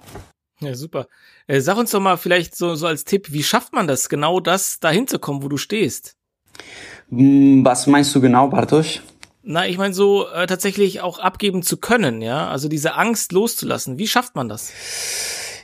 [0.59, 1.07] Ja, super.
[1.47, 4.41] Äh, sag uns doch mal vielleicht so, so als Tipp, wie schafft man das, genau
[4.41, 6.17] das dahin zu kommen, wo du stehst?
[7.11, 9.01] Hm, was meinst du genau, Bartosz?
[9.43, 13.97] Na, ich meine so äh, tatsächlich auch abgeben zu können, ja, also diese Angst loszulassen.
[13.97, 14.73] Wie schafft man das?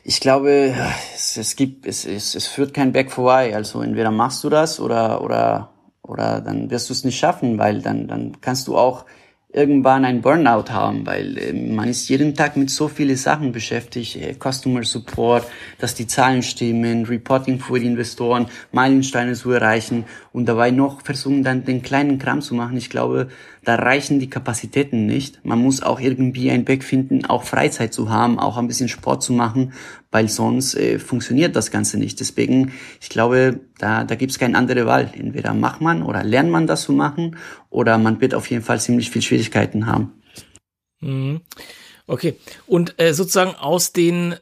[0.05, 0.74] Ich glaube,
[1.14, 3.55] es, es gibt, es, es, es führt kein Weg vorbei.
[3.55, 5.70] Also entweder machst du das oder oder
[6.02, 9.05] oder dann wirst du es nicht schaffen, weil dann dann kannst du auch
[9.53, 14.17] irgendwann ein Burnout haben, weil äh, man ist jeden Tag mit so vielen Sachen beschäftigt,
[14.17, 15.47] äh, Customer Support,
[15.79, 21.43] dass die Zahlen stimmen, Reporting für die Investoren, Meilensteine zu erreichen und dabei noch versuchen
[21.43, 22.77] dann den kleinen Kram zu machen.
[22.77, 23.29] Ich glaube,
[23.64, 25.44] da reichen die Kapazitäten nicht.
[25.44, 29.22] Man muss auch irgendwie ein Weg finden, auch Freizeit zu haben, auch ein bisschen Sport
[29.22, 29.72] zu machen,
[30.11, 32.18] weil sonst äh, funktioniert das Ganze nicht.
[32.18, 35.12] Deswegen, ich glaube, da, da gibt es keine andere Wahl.
[35.16, 37.37] Entweder macht man oder lernt man das zu machen
[37.70, 40.12] oder man wird auf jeden Fall ziemlich viel Schwierigkeiten haben.
[41.01, 41.40] Mhm.
[42.07, 42.35] Okay.
[42.66, 44.35] Und äh, sozusagen aus den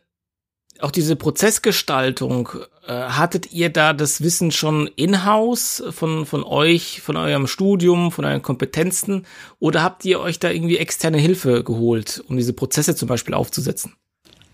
[0.82, 2.48] auch diese Prozessgestaltung,
[2.86, 8.24] äh, hattet ihr da das Wissen schon in-house von, von euch, von eurem Studium, von
[8.24, 9.26] euren Kompetenzen
[9.58, 13.94] oder habt ihr euch da irgendwie externe Hilfe geholt, um diese Prozesse zum Beispiel aufzusetzen?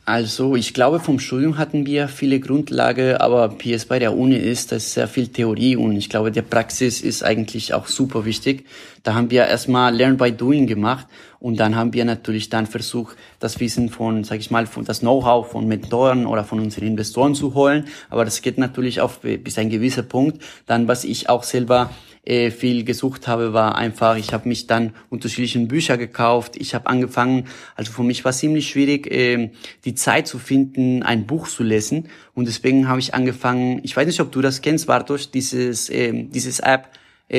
[0.07, 4.37] Also ich glaube, vom Studium hatten wir viele Grundlage, aber wie es bei der Uni
[4.37, 8.25] ist, das ist sehr viel Theorie und ich glaube, der Praxis ist eigentlich auch super
[8.25, 8.67] wichtig.
[9.07, 11.07] Da haben wir erstmal Learn by Doing gemacht
[11.39, 14.99] und dann haben wir natürlich dann versucht, das Wissen von, sag ich mal, von das
[14.99, 17.85] Know-how von Mentoren oder von unseren Investoren zu holen.
[18.11, 20.43] Aber das geht natürlich auch bis ein gewisser Punkt.
[20.67, 21.91] Dann, was ich auch selber
[22.25, 26.57] äh, viel gesucht habe, war einfach, ich habe mich dann unterschiedlichen Bücher gekauft.
[26.57, 29.53] Ich habe angefangen, also für mich war es ziemlich schwierig, äh,
[29.85, 32.09] die Zeit zu finden, ein Buch zu lesen.
[32.35, 36.25] Und deswegen habe ich angefangen, ich weiß nicht, ob du das kennst, Bartosz, dieses, äh,
[36.25, 36.89] dieses App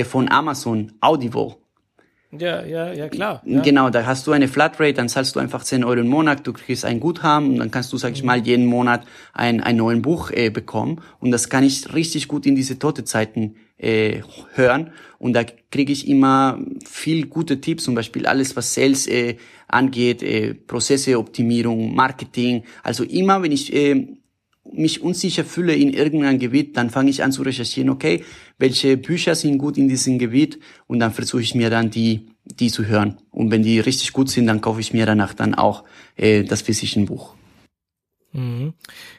[0.06, 1.56] von Amazon, Audible.
[2.32, 3.42] Ja, ja, ja, klar.
[3.46, 3.62] Ja.
[3.62, 6.52] Genau, da hast du eine Flatrate, dann zahlst du einfach 10 Euro im Monat, du
[6.52, 10.02] kriegst ein Guthaben und dann kannst du, sag ich mal, jeden Monat ein, ein neues
[10.02, 11.02] Buch äh, bekommen.
[11.20, 14.22] Und das kann ich richtig gut in diese tote Zeiten äh,
[14.56, 14.92] hören.
[15.20, 19.38] Und da kriege ich immer viel gute Tipps, zum Beispiel alles, was Sales äh,
[19.70, 22.64] angeht, äh, Prozesse, Optimierung, Marketing.
[22.84, 24.06] Also immer, wenn ich äh,
[24.74, 28.24] mich unsicher fühle in irgendeinem Gebiet, dann fange ich an zu recherchieren, okay,
[28.58, 32.72] welche Bücher sind gut in diesem Gebiet und dann versuche ich mir dann die, die
[32.72, 33.18] zu hören.
[33.32, 35.84] Und wenn die richtig gut sind, dann kaufe ich mir danach dann auch
[36.16, 37.36] äh, das physische Buch.
[38.38, 38.74] Mhm.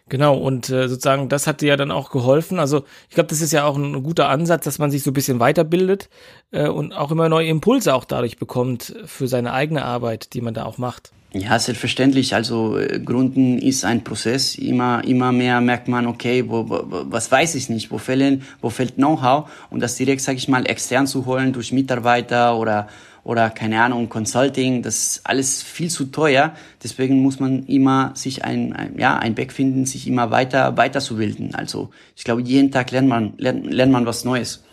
[0.08, 2.60] Genau, und äh, sozusagen, das hat dir ja dann auch geholfen.
[2.60, 5.14] Also ich glaube, das ist ja auch ein guter Ansatz, dass man sich so ein
[5.14, 6.08] bisschen weiterbildet
[6.52, 10.54] äh, und auch immer neue Impulse auch dadurch bekommt für seine eigene Arbeit, die man
[10.54, 11.10] da auch macht.
[11.32, 12.36] Ja, selbstverständlich.
[12.36, 14.54] Also äh, Gründen ist ein Prozess.
[14.54, 18.70] Immer, immer mehr merkt man, okay, wo, wo, was weiß ich nicht, wo fällt, wo
[18.70, 22.86] fällt Know-how und das direkt, sage ich mal, extern zu holen durch Mitarbeiter oder
[23.28, 26.54] oder keine Ahnung Consulting, das ist alles viel zu teuer.
[26.82, 31.54] Deswegen muss man immer sich ein, ein ja ein Weg finden, sich immer weiter weiterzubilden.
[31.54, 34.64] Also ich glaube, jeden Tag lernt man lernt, lernt man was Neues.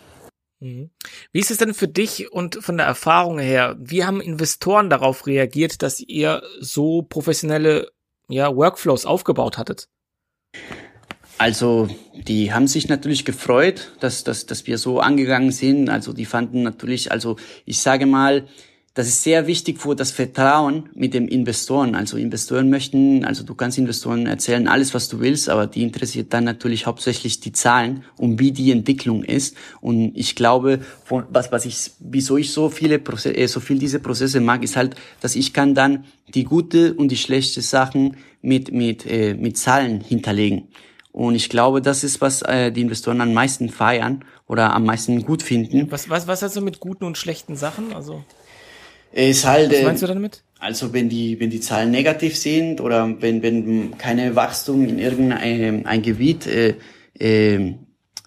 [0.60, 0.88] Mhm.
[1.32, 3.76] Wie ist es denn für dich und von der Erfahrung her?
[3.78, 7.90] Wie haben Investoren darauf reagiert, dass ihr so professionelle
[8.26, 9.90] ja, Workflows aufgebaut hattet?
[11.38, 15.90] Also, die haben sich natürlich gefreut, dass, dass, dass wir so angegangen sind.
[15.90, 18.46] Also, die fanden natürlich, also, ich sage mal,
[18.96, 21.94] das ist sehr wichtig für das Vertrauen mit dem Investoren.
[21.94, 26.32] Also Investoren möchten, also du kannst Investoren erzählen alles, was du willst, aber die interessiert
[26.32, 29.54] dann natürlich hauptsächlich die Zahlen und wie die Entwicklung ist.
[29.82, 33.98] Und ich glaube, was, was ich, wieso ich so viele Prozesse, äh, so viel diese
[34.00, 38.72] Prozesse mag, ist halt, dass ich kann dann die gute und die schlechte Sachen mit,
[38.72, 40.68] mit, äh, mit Zahlen hinterlegen.
[41.16, 45.24] Und ich glaube, das ist, was äh, die Investoren am meisten feiern oder am meisten
[45.24, 45.90] gut finden.
[45.90, 47.94] Was, was, was hast du mit guten und schlechten Sachen?
[47.94, 48.22] Also
[49.12, 50.42] ist halt, Was meinst du damit?
[50.58, 55.86] Also wenn die, wenn die Zahlen negativ sind oder wenn, wenn keine Wachstum in irgendein
[55.86, 56.74] ein Gebiet, äh,
[57.18, 57.76] äh,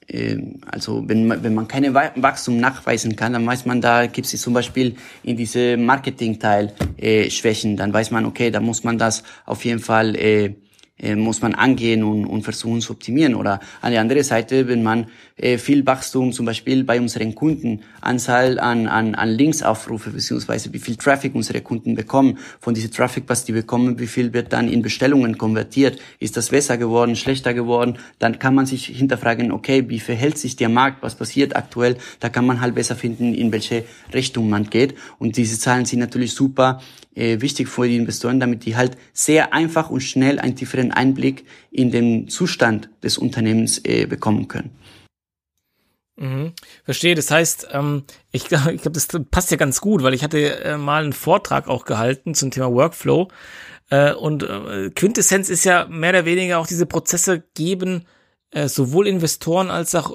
[0.08, 4.34] äh, also wenn man, wenn man keine Wachstum nachweisen kann, dann weiß man, da gibt
[4.34, 7.78] es zum Beispiel in diese Marketing-Teil äh, Schwächen.
[7.78, 10.56] Dann weiß man, okay, da muss man das auf jeden Fall äh,
[11.02, 13.36] äh, muss man angehen und, und versuchen zu optimieren.
[13.36, 15.08] Oder an der anderen Seite, wenn man
[15.38, 20.80] äh, viel Wachstum, zum Beispiel bei unseren Kunden, Anzahl an, an, an Linksaufrufe, beziehungsweise wie
[20.80, 24.68] viel Traffic unsere Kunden bekommen, von diesem Traffic, was die bekommen, wie viel wird dann
[24.68, 29.86] in Bestellungen konvertiert, ist das besser geworden, schlechter geworden, dann kann man sich hinterfragen, okay,
[29.88, 33.52] wie verhält sich der Markt, was passiert aktuell, da kann man halt besser finden, in
[33.52, 34.96] welche Richtung man geht.
[35.18, 36.82] Und diese Zahlen sind natürlich super
[37.16, 41.46] äh, wichtig für die Investoren, damit die halt sehr einfach und schnell einen tieferen Einblick
[41.72, 44.72] in den Zustand des Unternehmens äh, bekommen können.
[46.20, 46.52] Mhm.
[46.84, 50.24] Verstehe, das heißt, ähm, ich glaube, ich glaub, das passt ja ganz gut, weil ich
[50.24, 53.30] hatte äh, mal einen Vortrag auch gehalten zum Thema Workflow.
[53.90, 58.06] Äh, und äh, Quintessenz ist ja mehr oder weniger auch diese Prozesse geben,
[58.52, 60.12] äh, sowohl Investoren als auch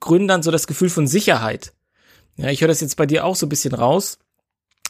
[0.00, 1.72] Gründern so das Gefühl von Sicherheit.
[2.36, 4.18] Ja, ich höre das jetzt bei dir auch so ein bisschen raus,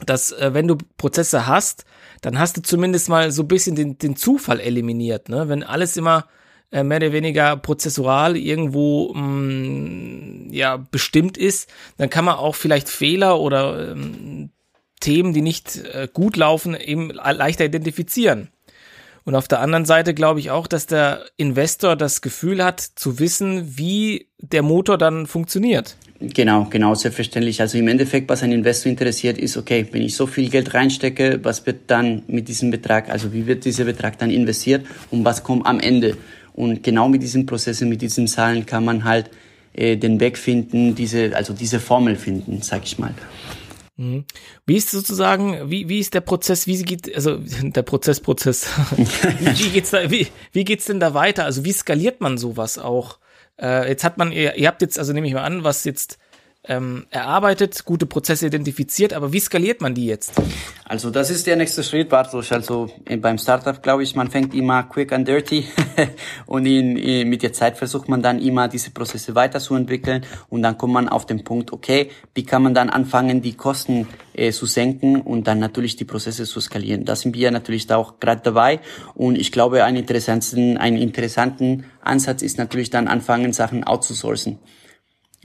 [0.07, 1.85] dass äh, wenn du Prozesse hast,
[2.23, 5.29] dann hast du zumindest mal so ein bisschen den, den Zufall eliminiert.
[5.29, 5.49] Ne?
[5.49, 6.27] Wenn alles immer
[6.71, 12.55] äh, mehr oder weniger prozessual irgendwo mh, mm, ja bestimmt ist, dann kann man auch
[12.55, 14.51] vielleicht Fehler oder ähm,
[15.01, 18.49] Themen, die nicht äh, gut laufen, eben leichter identifizieren.
[19.25, 23.19] Und auf der anderen Seite glaube ich auch, dass der Investor das Gefühl hat, zu
[23.19, 25.97] wissen, wie der Motor dann funktioniert.
[26.23, 27.61] Genau, genau, selbstverständlich.
[27.61, 31.41] Also im Endeffekt, was ein Investor interessiert, ist, okay, wenn ich so viel Geld reinstecke,
[31.43, 35.43] was wird dann mit diesem Betrag, also wie wird dieser Betrag dann investiert und was
[35.43, 36.17] kommt am Ende?
[36.53, 39.31] Und genau mit diesen Prozessen, mit diesen Zahlen kann man halt
[39.73, 43.15] äh, den Weg finden, diese, also diese Formel finden, sag ich mal.
[43.97, 44.25] Mhm.
[44.67, 49.71] Wie ist sozusagen, wie, wie ist der Prozess, wie geht, also der Prozess, Prozess, wie
[49.71, 51.45] geht's da, wie, wie geht's denn da weiter?
[51.45, 53.19] Also wie skaliert man sowas auch?
[53.63, 56.19] Äh, jetzt hat man, ihr, ihr habt jetzt, also nehme ich mal an, was jetzt
[56.65, 60.33] ähm, erarbeitet, gute Prozesse identifiziert, aber wie skaliert man die jetzt?
[60.85, 62.53] Also das ist der nächste Schritt, Bartosz.
[62.53, 65.67] Also äh, beim Startup glaube ich, man fängt immer quick and dirty
[66.47, 70.79] und in, in, mit der Zeit versucht man dann immer diese Prozesse weiterzuentwickeln und dann
[70.79, 74.67] kommt man auf den Punkt, okay, wie kann man dann anfangen, die Kosten äh, zu
[74.67, 77.05] senken und dann natürlich die Prozesse zu skalieren.
[77.05, 78.79] Da sind wir natürlich da auch gerade dabei
[79.15, 84.61] und ich glaube, einen interessanten, einen interessanten Ansatz ist natürlich dann anfangen, Sachen outzusourcen.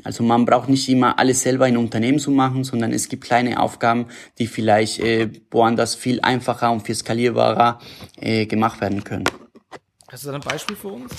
[0.04, 3.60] Also man braucht nicht immer alles selber in Unternehmen zu machen, sondern es gibt kleine
[3.60, 4.08] Aufgaben,
[4.38, 7.80] die vielleicht äh, woanders viel einfacher und viel skalierbarer
[8.20, 9.26] äh, gemacht werden können.
[10.10, 11.12] Hast du da ein Beispiel für uns?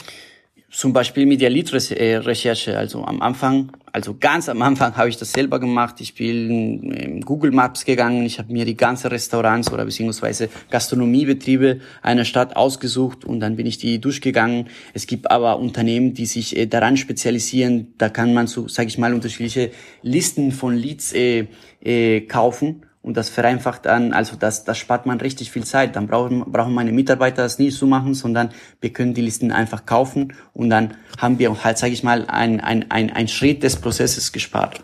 [0.71, 2.77] Zum Beispiel mit der Lead-Recherche.
[2.77, 5.99] Also am Anfang, also ganz am Anfang habe ich das selber gemacht.
[6.01, 8.27] Ich bin in Google Maps gegangen.
[8.27, 13.65] Ich habe mir die ganze Restaurants oder beziehungsweise Gastronomiebetriebe einer Stadt ausgesucht und dann bin
[13.65, 14.69] ich die durchgegangen.
[14.93, 17.95] Es gibt aber Unternehmen, die sich äh, daran spezialisieren.
[17.97, 19.71] Da kann man so, sage ich mal, unterschiedliche
[20.03, 21.47] Listen von Leads äh,
[21.83, 25.97] äh, kaufen und das vereinfacht an, also das, das spart man richtig viel Zeit.
[25.97, 28.51] Dann brauchen, brauchen meine Mitarbeiter das nicht zu machen, sondern
[28.83, 32.61] wir können die Listen einfach kaufen und dann haben wir halt, sage ich mal, ein,
[32.61, 34.83] ein, ein, Schritt des Prozesses gespart.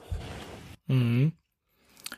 [0.86, 1.32] Mhm.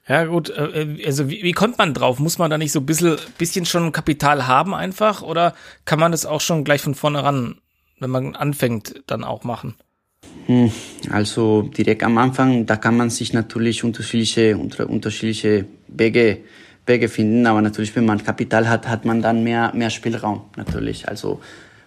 [0.06, 2.20] Ja gut, äh, also wie, wie kommt man drauf?
[2.20, 5.54] Muss man da nicht so ein bisschen, bisschen schon Kapital haben einfach oder
[5.86, 7.56] kann man das auch schon gleich von vornherein,
[7.98, 9.74] wenn man anfängt, dann auch machen?
[10.46, 10.70] Hm,
[11.10, 15.66] also direkt am Anfang, da kann man sich natürlich unterschiedliche, unter, unterschiedliche
[15.98, 16.38] Wege,
[16.86, 21.08] Wege finden, aber natürlich, wenn man Kapital hat, hat man dann mehr, mehr Spielraum natürlich.
[21.08, 21.40] Also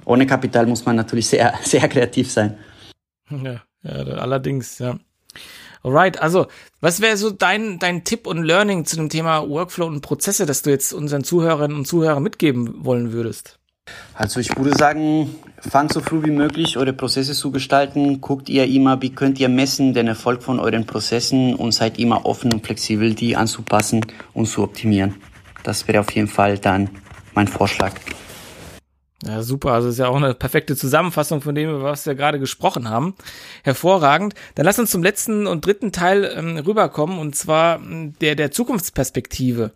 [0.06, 2.58] ohne Kapital muss man natürlich sehr, sehr kreativ sein.
[3.30, 4.98] Ja, ja allerdings, ja.
[5.82, 6.48] Alright, also
[6.82, 10.62] was wäre so dein, dein Tipp und Learning zu dem Thema Workflow und Prozesse, das
[10.62, 13.59] du jetzt unseren Zuhörerinnen und Zuhörern mitgeben wollen würdest?
[14.14, 18.20] Also ich würde sagen, fangt so früh wie möglich eure Prozesse zu gestalten.
[18.20, 22.26] Guckt ihr immer, wie könnt ihr messen den Erfolg von euren Prozessen und seid immer
[22.26, 25.16] offen und flexibel, die anzupassen und zu optimieren.
[25.64, 26.90] Das wäre auf jeden Fall dann
[27.34, 27.94] mein Vorschlag.
[29.26, 29.74] Ja, super.
[29.74, 33.16] Also ist ja auch eine perfekte Zusammenfassung von dem, was wir gerade gesprochen haben.
[33.64, 34.34] Hervorragend.
[34.56, 37.82] Dann lass uns zum letzten und dritten Teil ähm, rüberkommen, und zwar
[38.22, 39.72] der, der Zukunftsperspektive.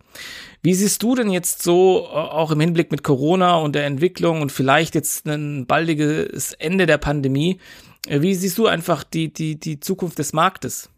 [0.62, 4.40] Wie siehst du denn jetzt so, äh, auch im Hinblick mit Corona und der Entwicklung
[4.40, 7.60] und vielleicht jetzt ein baldiges Ende der Pandemie,
[8.06, 10.88] äh, wie siehst du einfach die, die, die Zukunft des Marktes?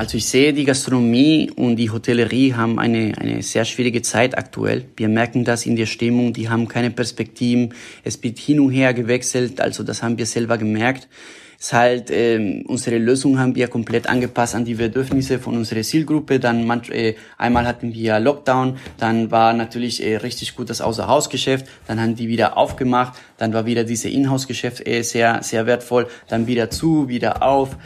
[0.00, 4.86] Also ich sehe, die Gastronomie und die Hotellerie haben eine, eine sehr schwierige Zeit aktuell.
[4.96, 7.74] Wir merken das in der Stimmung, die haben keine Perspektiven.
[8.02, 11.06] Es wird hin und her gewechselt, also das haben wir selber gemerkt.
[11.58, 15.82] Es ist halt, äh, unsere Lösung haben wir komplett angepasst an die Bedürfnisse von unserer
[15.82, 16.40] Zielgruppe.
[16.40, 21.66] Dann manch, äh, einmal hatten wir Lockdown, dann war natürlich äh, richtig gut das Außerhausgeschäft,
[21.86, 26.46] dann haben die wieder aufgemacht, dann war wieder diese Inhouse-Geschäft äh, sehr, sehr wertvoll, dann
[26.46, 27.76] wieder zu, wieder auf.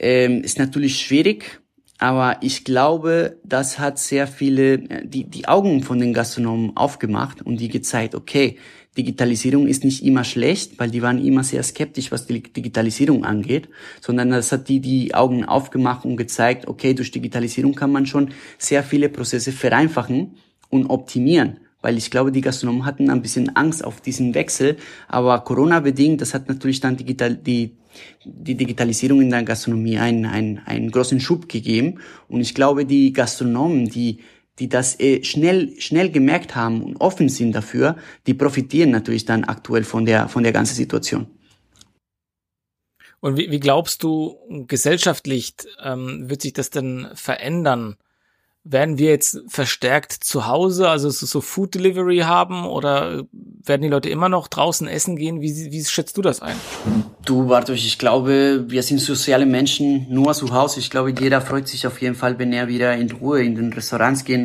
[0.00, 1.60] Ähm, ist natürlich schwierig,
[1.98, 7.42] aber ich glaube, das hat sehr viele, äh, die, die Augen von den Gastronomen aufgemacht
[7.42, 8.56] und die gezeigt, okay,
[8.96, 13.68] Digitalisierung ist nicht immer schlecht, weil die waren immer sehr skeptisch, was die Digitalisierung angeht,
[14.00, 18.30] sondern das hat die die Augen aufgemacht und gezeigt, okay, durch Digitalisierung kann man schon
[18.56, 20.36] sehr viele Prozesse vereinfachen
[20.68, 21.58] und optimieren.
[21.80, 26.34] Weil ich glaube, die Gastronomen hatten ein bisschen Angst auf diesen Wechsel, aber Corona-bedingt, das
[26.34, 27.76] hat natürlich dann digital, die,
[28.24, 33.12] die Digitalisierung in der Gastronomie einen, einen, einen großen Schub gegeben und ich glaube, die
[33.12, 34.20] Gastronomen, die
[34.58, 37.96] die das äh, schnell schnell gemerkt haben und offen sind dafür,
[38.26, 41.26] die profitieren natürlich dann aktuell von der von der ganzen Situation.
[43.20, 44.36] Und wie, wie glaubst du,
[44.66, 47.96] gesellschaftlich ähm, wird sich das denn verändern?
[48.70, 54.10] Werden wir jetzt verstärkt zu Hause, also so Food Delivery haben oder werden die Leute
[54.10, 55.40] immer noch draußen essen gehen?
[55.40, 56.56] Wie, wie schätzt du das ein?
[57.24, 60.80] Du, Bartosz, ich glaube, wir sind soziale Menschen nur zu Hause.
[60.80, 63.72] Ich glaube, jeder freut sich auf jeden Fall, wenn er wieder in Ruhe in den
[63.72, 64.44] Restaurants gehen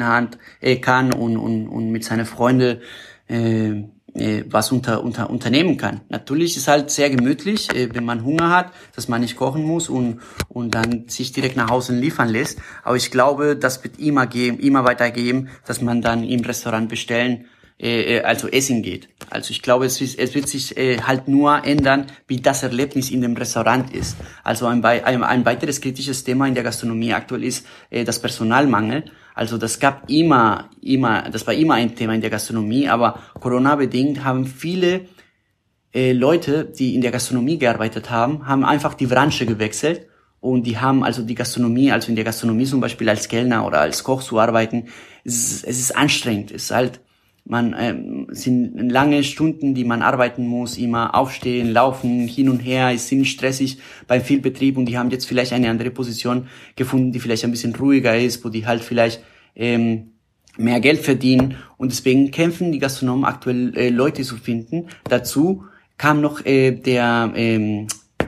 [0.82, 2.80] kann und, und, und mit seinen Freunden
[3.28, 3.84] äh,
[4.16, 6.02] äh, was unter, unter, unternehmen kann.
[6.10, 9.90] Natürlich ist halt sehr gemütlich, äh, wenn man Hunger hat, dass man nicht kochen muss
[9.90, 12.60] und, und dann sich direkt nach Hause liefern lässt.
[12.84, 17.46] Aber ich glaube, das wird immer geben, immer weitergeben, dass man dann im Restaurant bestellen
[17.84, 19.10] äh, äh, also essen geht.
[19.30, 23.12] Also ich glaube, es, ist, es wird sich äh, halt nur ändern, wie das Erlebnis
[23.12, 24.16] in dem Restaurant ist.
[24.46, 29.04] Also ein, ein, ein weiteres kritisches Thema in der Gastronomie aktuell ist äh, das Personalmangel.
[29.36, 34.24] Also das gab immer, immer, das war immer ein Thema in der Gastronomie, aber Corona-bedingt
[34.24, 35.02] haben viele
[35.94, 40.08] äh, Leute, die in der Gastronomie gearbeitet haben, haben einfach die Branche gewechselt
[40.40, 43.82] und die haben also die Gastronomie, also in der Gastronomie zum Beispiel als Kellner oder
[43.82, 44.86] als Koch zu arbeiten,
[45.26, 47.02] es ist, es ist anstrengend, es ist halt,
[47.46, 52.94] man ähm, sind lange Stunden, die man arbeiten muss, immer aufstehen, laufen, hin und her,
[52.94, 57.20] ist ziemlich stressig beim Vielbetrieb und die haben jetzt vielleicht eine andere Position gefunden, die
[57.20, 59.22] vielleicht ein bisschen ruhiger ist, wo die halt vielleicht
[59.56, 60.14] ähm,
[60.58, 64.88] mehr Geld verdienen und deswegen kämpfen die Gastronomen aktuell äh, Leute zu finden.
[65.10, 65.66] Dazu
[65.98, 67.88] kam noch äh, der ähm,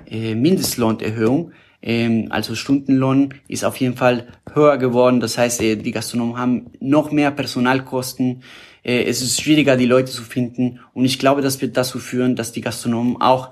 [0.10, 1.52] äh, Mindestlohnerhöhung,
[1.82, 5.20] ähm, also Stundenlohn ist auf jeden Fall höher geworden.
[5.20, 8.42] Das heißt, äh, die Gastronomen haben noch mehr Personalkosten
[8.86, 10.80] äh, es ist schwieriger, die Leute zu finden.
[10.94, 13.52] Und ich glaube, das wird dazu führen, dass die Gastronomen auch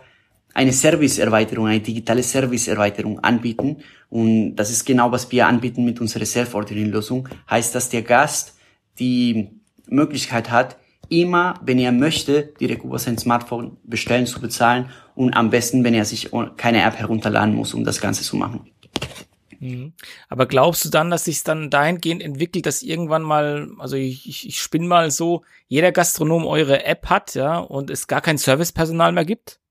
[0.54, 3.78] eine Serviceerweiterung, eine digitale Serviceerweiterung anbieten.
[4.10, 7.28] Und das ist genau, was wir anbieten mit unserer Self-Ordering-Lösung.
[7.50, 8.56] Heißt, dass der Gast
[9.00, 9.50] die
[9.88, 10.78] Möglichkeit hat,
[11.10, 15.96] immer, wenn er möchte, direkt über sein Smartphone bestellen zu bezahlen und am besten, wenn
[15.96, 18.70] er sich keine App herunterladen muss, um das Ganze zu machen.
[19.64, 19.94] Mhm.
[20.28, 24.48] Aber glaubst du dann, dass sich dann dahingehend entwickelt, dass irgendwann mal, also ich, ich,
[24.48, 29.14] ich spinne mal so, jeder Gastronom eure App hat, ja, und es gar kein Servicepersonal
[29.14, 29.62] mehr gibt?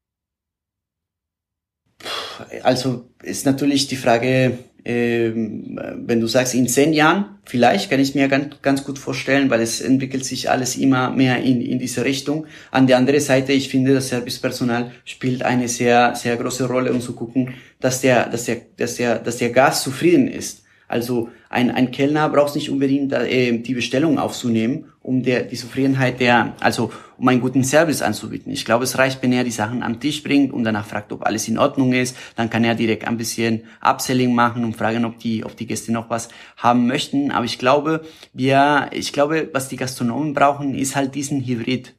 [2.63, 8.27] Also ist natürlich die Frage, wenn du sagst in zehn Jahren, vielleicht kann ich mir
[8.29, 12.47] ganz, ganz gut vorstellen, weil es entwickelt sich alles immer mehr in, in diese Richtung.
[12.73, 17.01] An der anderen Seite, ich finde, das Servicepersonal spielt eine sehr, sehr große Rolle, um
[17.01, 20.63] zu gucken, dass der, dass der, dass der, dass der Gast zufrieden ist.
[20.89, 26.21] Also ein, ein Kellner braucht nicht unbedingt äh, die Bestellung aufzunehmen, um der, die Zufriedenheit
[26.21, 26.93] der, also
[27.23, 28.51] um einen guten Service anzubieten.
[28.51, 31.25] Ich glaube, es reicht, wenn er die Sachen am Tisch bringt und danach fragt, ob
[31.25, 32.17] alles in Ordnung ist.
[32.35, 35.93] Dann kann er direkt ein bisschen Upselling machen und fragen, ob die, ob die Gäste
[35.93, 37.31] noch was haben möchten.
[37.31, 41.95] Aber ich glaube, wir, ich glaube, was die Gastronomen brauchen, ist halt diesen Hybrid.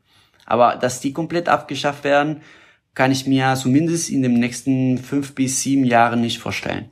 [0.46, 2.42] Aber dass die komplett abgeschafft werden,
[2.94, 6.92] kann ich mir zumindest in den nächsten fünf bis sieben Jahren nicht vorstellen.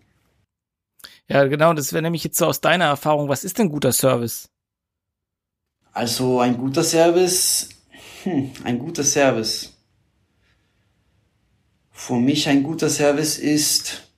[1.27, 4.49] Ja, genau, das wäre nämlich jetzt so aus deiner Erfahrung, was ist denn guter Service?
[5.91, 7.67] Also ein guter Service,
[8.23, 9.73] hm, ein guter Service.
[11.91, 14.09] Für mich ein guter Service ist,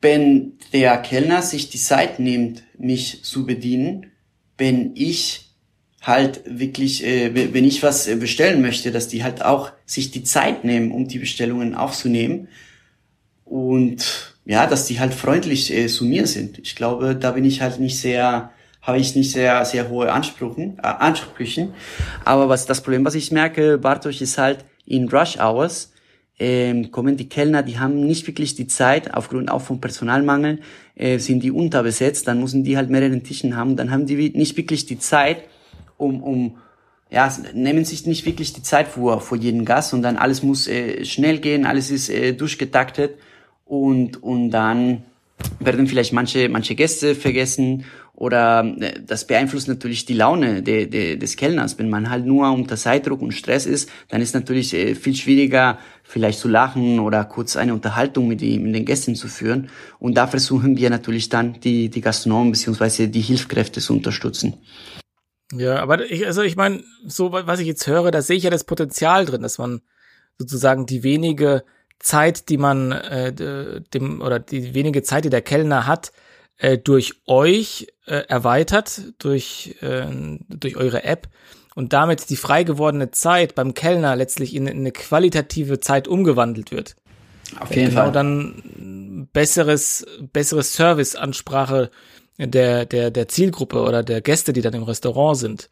[0.00, 4.12] wenn der Kellner sich die Zeit nimmt, mich zu bedienen,
[4.56, 5.50] wenn ich
[6.00, 10.64] halt wirklich, äh, wenn ich was bestellen möchte, dass die halt auch sich die Zeit
[10.64, 12.48] nehmen, um die Bestellungen aufzunehmen.
[13.44, 16.58] Und ja, dass die halt freundlich äh, zu mir sind.
[16.58, 18.52] Ich glaube, da bin ich halt nicht sehr,
[18.82, 21.74] habe ich nicht sehr, sehr hohe Ansprüchen, äh, Ansprüchen.
[22.24, 25.92] Aber was das Problem, was ich merke, Bartosz, ist halt in Rush Hours,
[26.38, 30.60] ähm, kommen die Kellner, die haben nicht wirklich die Zeit, aufgrund auch von Personalmangel,
[30.94, 34.56] äh, sind die unterbesetzt, dann müssen die halt mehrere Tischen haben, dann haben die nicht
[34.56, 35.42] wirklich die Zeit,
[35.98, 36.56] um, um,
[37.10, 41.04] ja, nehmen sich nicht wirklich die Zeit vor, vor jeden Gast, sondern alles muss äh,
[41.04, 43.16] schnell gehen, alles ist äh, durchgetaktet
[43.66, 45.02] und, und dann
[45.58, 47.84] werden vielleicht manche, manche Gäste vergessen
[48.20, 51.78] oder äh, das beeinflusst natürlich die Laune de, de, des Kellners.
[51.78, 55.78] Wenn man halt nur unter Zeitdruck und Stress ist, dann ist natürlich äh, viel schwieriger,
[56.04, 59.70] vielleicht zu lachen oder kurz eine Unterhaltung mit, die, mit den Gästen zu führen.
[59.98, 64.58] Und da versuchen wir natürlich dann die, die Gastronomen beziehungsweise die Hilfskräfte zu unterstützen.
[65.54, 68.50] Ja, aber ich, also ich meine, so was ich jetzt höre, da sehe ich ja
[68.50, 69.80] das Potenzial drin, dass man
[70.38, 71.64] sozusagen die wenige
[71.98, 76.12] Zeit, die man äh, dem oder die wenige Zeit, die der Kellner hat,
[76.60, 80.06] äh, durch euch äh, erweitert, durch äh,
[80.48, 81.28] durch eure App
[81.74, 86.70] und damit die frei gewordene Zeit beim Kellner letztlich in, in eine qualitative Zeit umgewandelt
[86.70, 86.96] wird.
[87.58, 88.12] Auf jeden genau Fall.
[88.12, 91.90] dann besseres besseres Serviceansprache
[92.38, 95.70] der, der, der Zielgruppe oder der Gäste, die dann im Restaurant sind.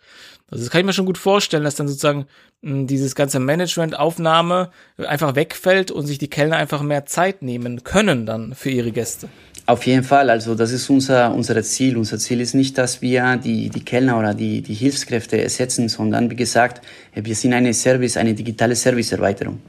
[0.51, 2.27] Also das kann ich mir schon gut vorstellen, dass dann sozusagen
[2.63, 7.85] mh, hm, dieses ganze Management-Aufnahme einfach wegfällt und sich die Kellner einfach mehr Zeit nehmen
[7.85, 9.29] können dann für ihre Gäste.
[9.69, 11.99] Auf jeden Fall, also das ist unser, unser Ziel.
[11.99, 16.31] Unser Ziel ist nicht, dass wir die, die Kellner oder die, die Hilfskräfte ersetzen, sondern
[16.31, 16.81] wie gesagt,
[17.13, 19.61] wir sind eine Service, eine digitale Serviceerweiterung.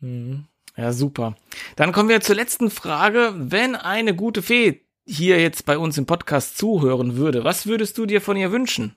[0.00, 0.44] Mhm.
[0.76, 1.36] Ja, super.
[1.76, 3.32] Dann kommen wir zur letzten Frage.
[3.34, 8.04] Wenn eine gute Fee hier jetzt bei uns im Podcast zuhören würde, was würdest du
[8.04, 8.94] dir von ihr wünschen?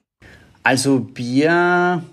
[0.63, 2.03] Also wir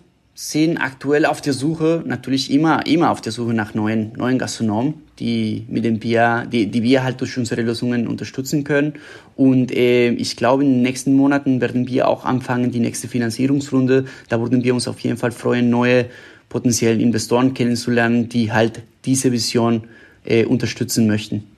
[0.41, 4.95] sind aktuell auf der Suche, natürlich immer, immer auf der Suche nach neuen, neuen Gastronomen,
[5.19, 8.93] die mit dem Bier, die, die wir halt durch unsere Lösungen unterstützen können.
[9.35, 14.05] Und äh, ich glaube, in den nächsten Monaten werden wir auch anfangen, die nächste Finanzierungsrunde.
[14.29, 16.07] Da würden wir uns auf jeden Fall freuen, neue
[16.49, 19.89] potenziellen Investoren kennenzulernen, die halt diese Vision
[20.25, 21.51] äh, unterstützen möchten.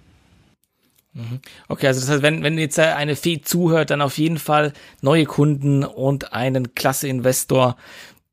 [1.13, 1.41] Mhm.
[1.69, 4.73] Okay, also das heißt, wenn, wenn jetzt eine Fee zuhört, dann auf jeden Fall
[5.03, 7.77] neue Kunden und einen klasse Investor,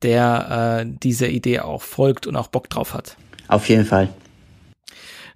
[0.02, 3.16] der äh, dieser Idee auch folgt und auch Bock drauf hat.
[3.48, 4.08] Auf jeden Fall.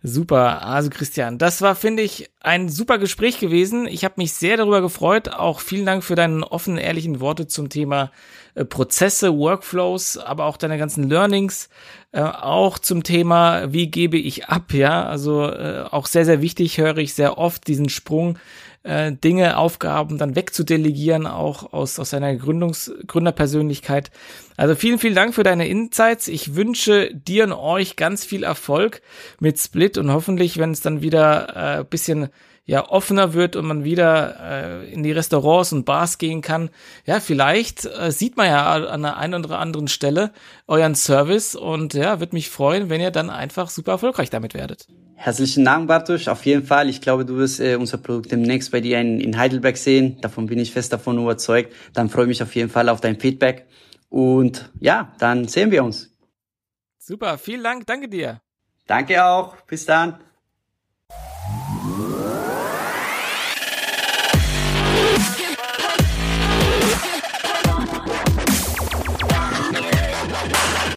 [0.05, 3.87] Super, also Christian, das war, finde ich, ein super Gespräch gewesen.
[3.87, 5.29] Ich habe mich sehr darüber gefreut.
[5.29, 8.11] Auch vielen Dank für deine offenen, ehrlichen Worte zum Thema
[8.57, 11.69] äh, Prozesse, Workflows, aber auch deine ganzen Learnings.
[12.11, 15.05] Äh, auch zum Thema, wie gebe ich ab, ja.
[15.07, 18.41] Also äh, auch sehr, sehr wichtig höre ich sehr oft diesen Sprung
[18.83, 24.11] äh, Dinge, Aufgaben dann wegzudelegieren, auch aus, aus seiner Gründungs Gründerpersönlichkeit.
[24.57, 26.29] Also vielen, vielen Dank für deine Insights.
[26.29, 29.03] Ich wünsche dir und euch ganz viel Erfolg
[29.41, 32.29] mit Split und hoffentlich, wenn es dann wieder äh, bisschen
[32.65, 36.71] ja offener wird und man wieder äh, in die Restaurants und Bars gehen kann,
[37.07, 40.33] ja, vielleicht äh, sieht man ja an der einen oder anderen Stelle
[40.67, 44.87] euren Service und ja, würde mich freuen, wenn ihr dann einfach super erfolgreich damit werdet.
[45.23, 46.27] Herzlichen Dank, Bartosz.
[46.27, 46.89] Auf jeden Fall.
[46.89, 50.21] Ich glaube, du wirst äh, unser Produkt demnächst bei dir in, in Heidelberg sehen.
[50.21, 51.73] Davon bin ich fest davon überzeugt.
[51.93, 53.67] Dann freue ich mich auf jeden Fall auf dein Feedback.
[54.09, 56.11] Und ja, dann sehen wir uns.
[56.99, 57.87] Super, vielen Dank.
[57.87, 58.41] Danke dir.
[58.89, 59.57] Danke auch.
[59.67, 60.19] Bis dann.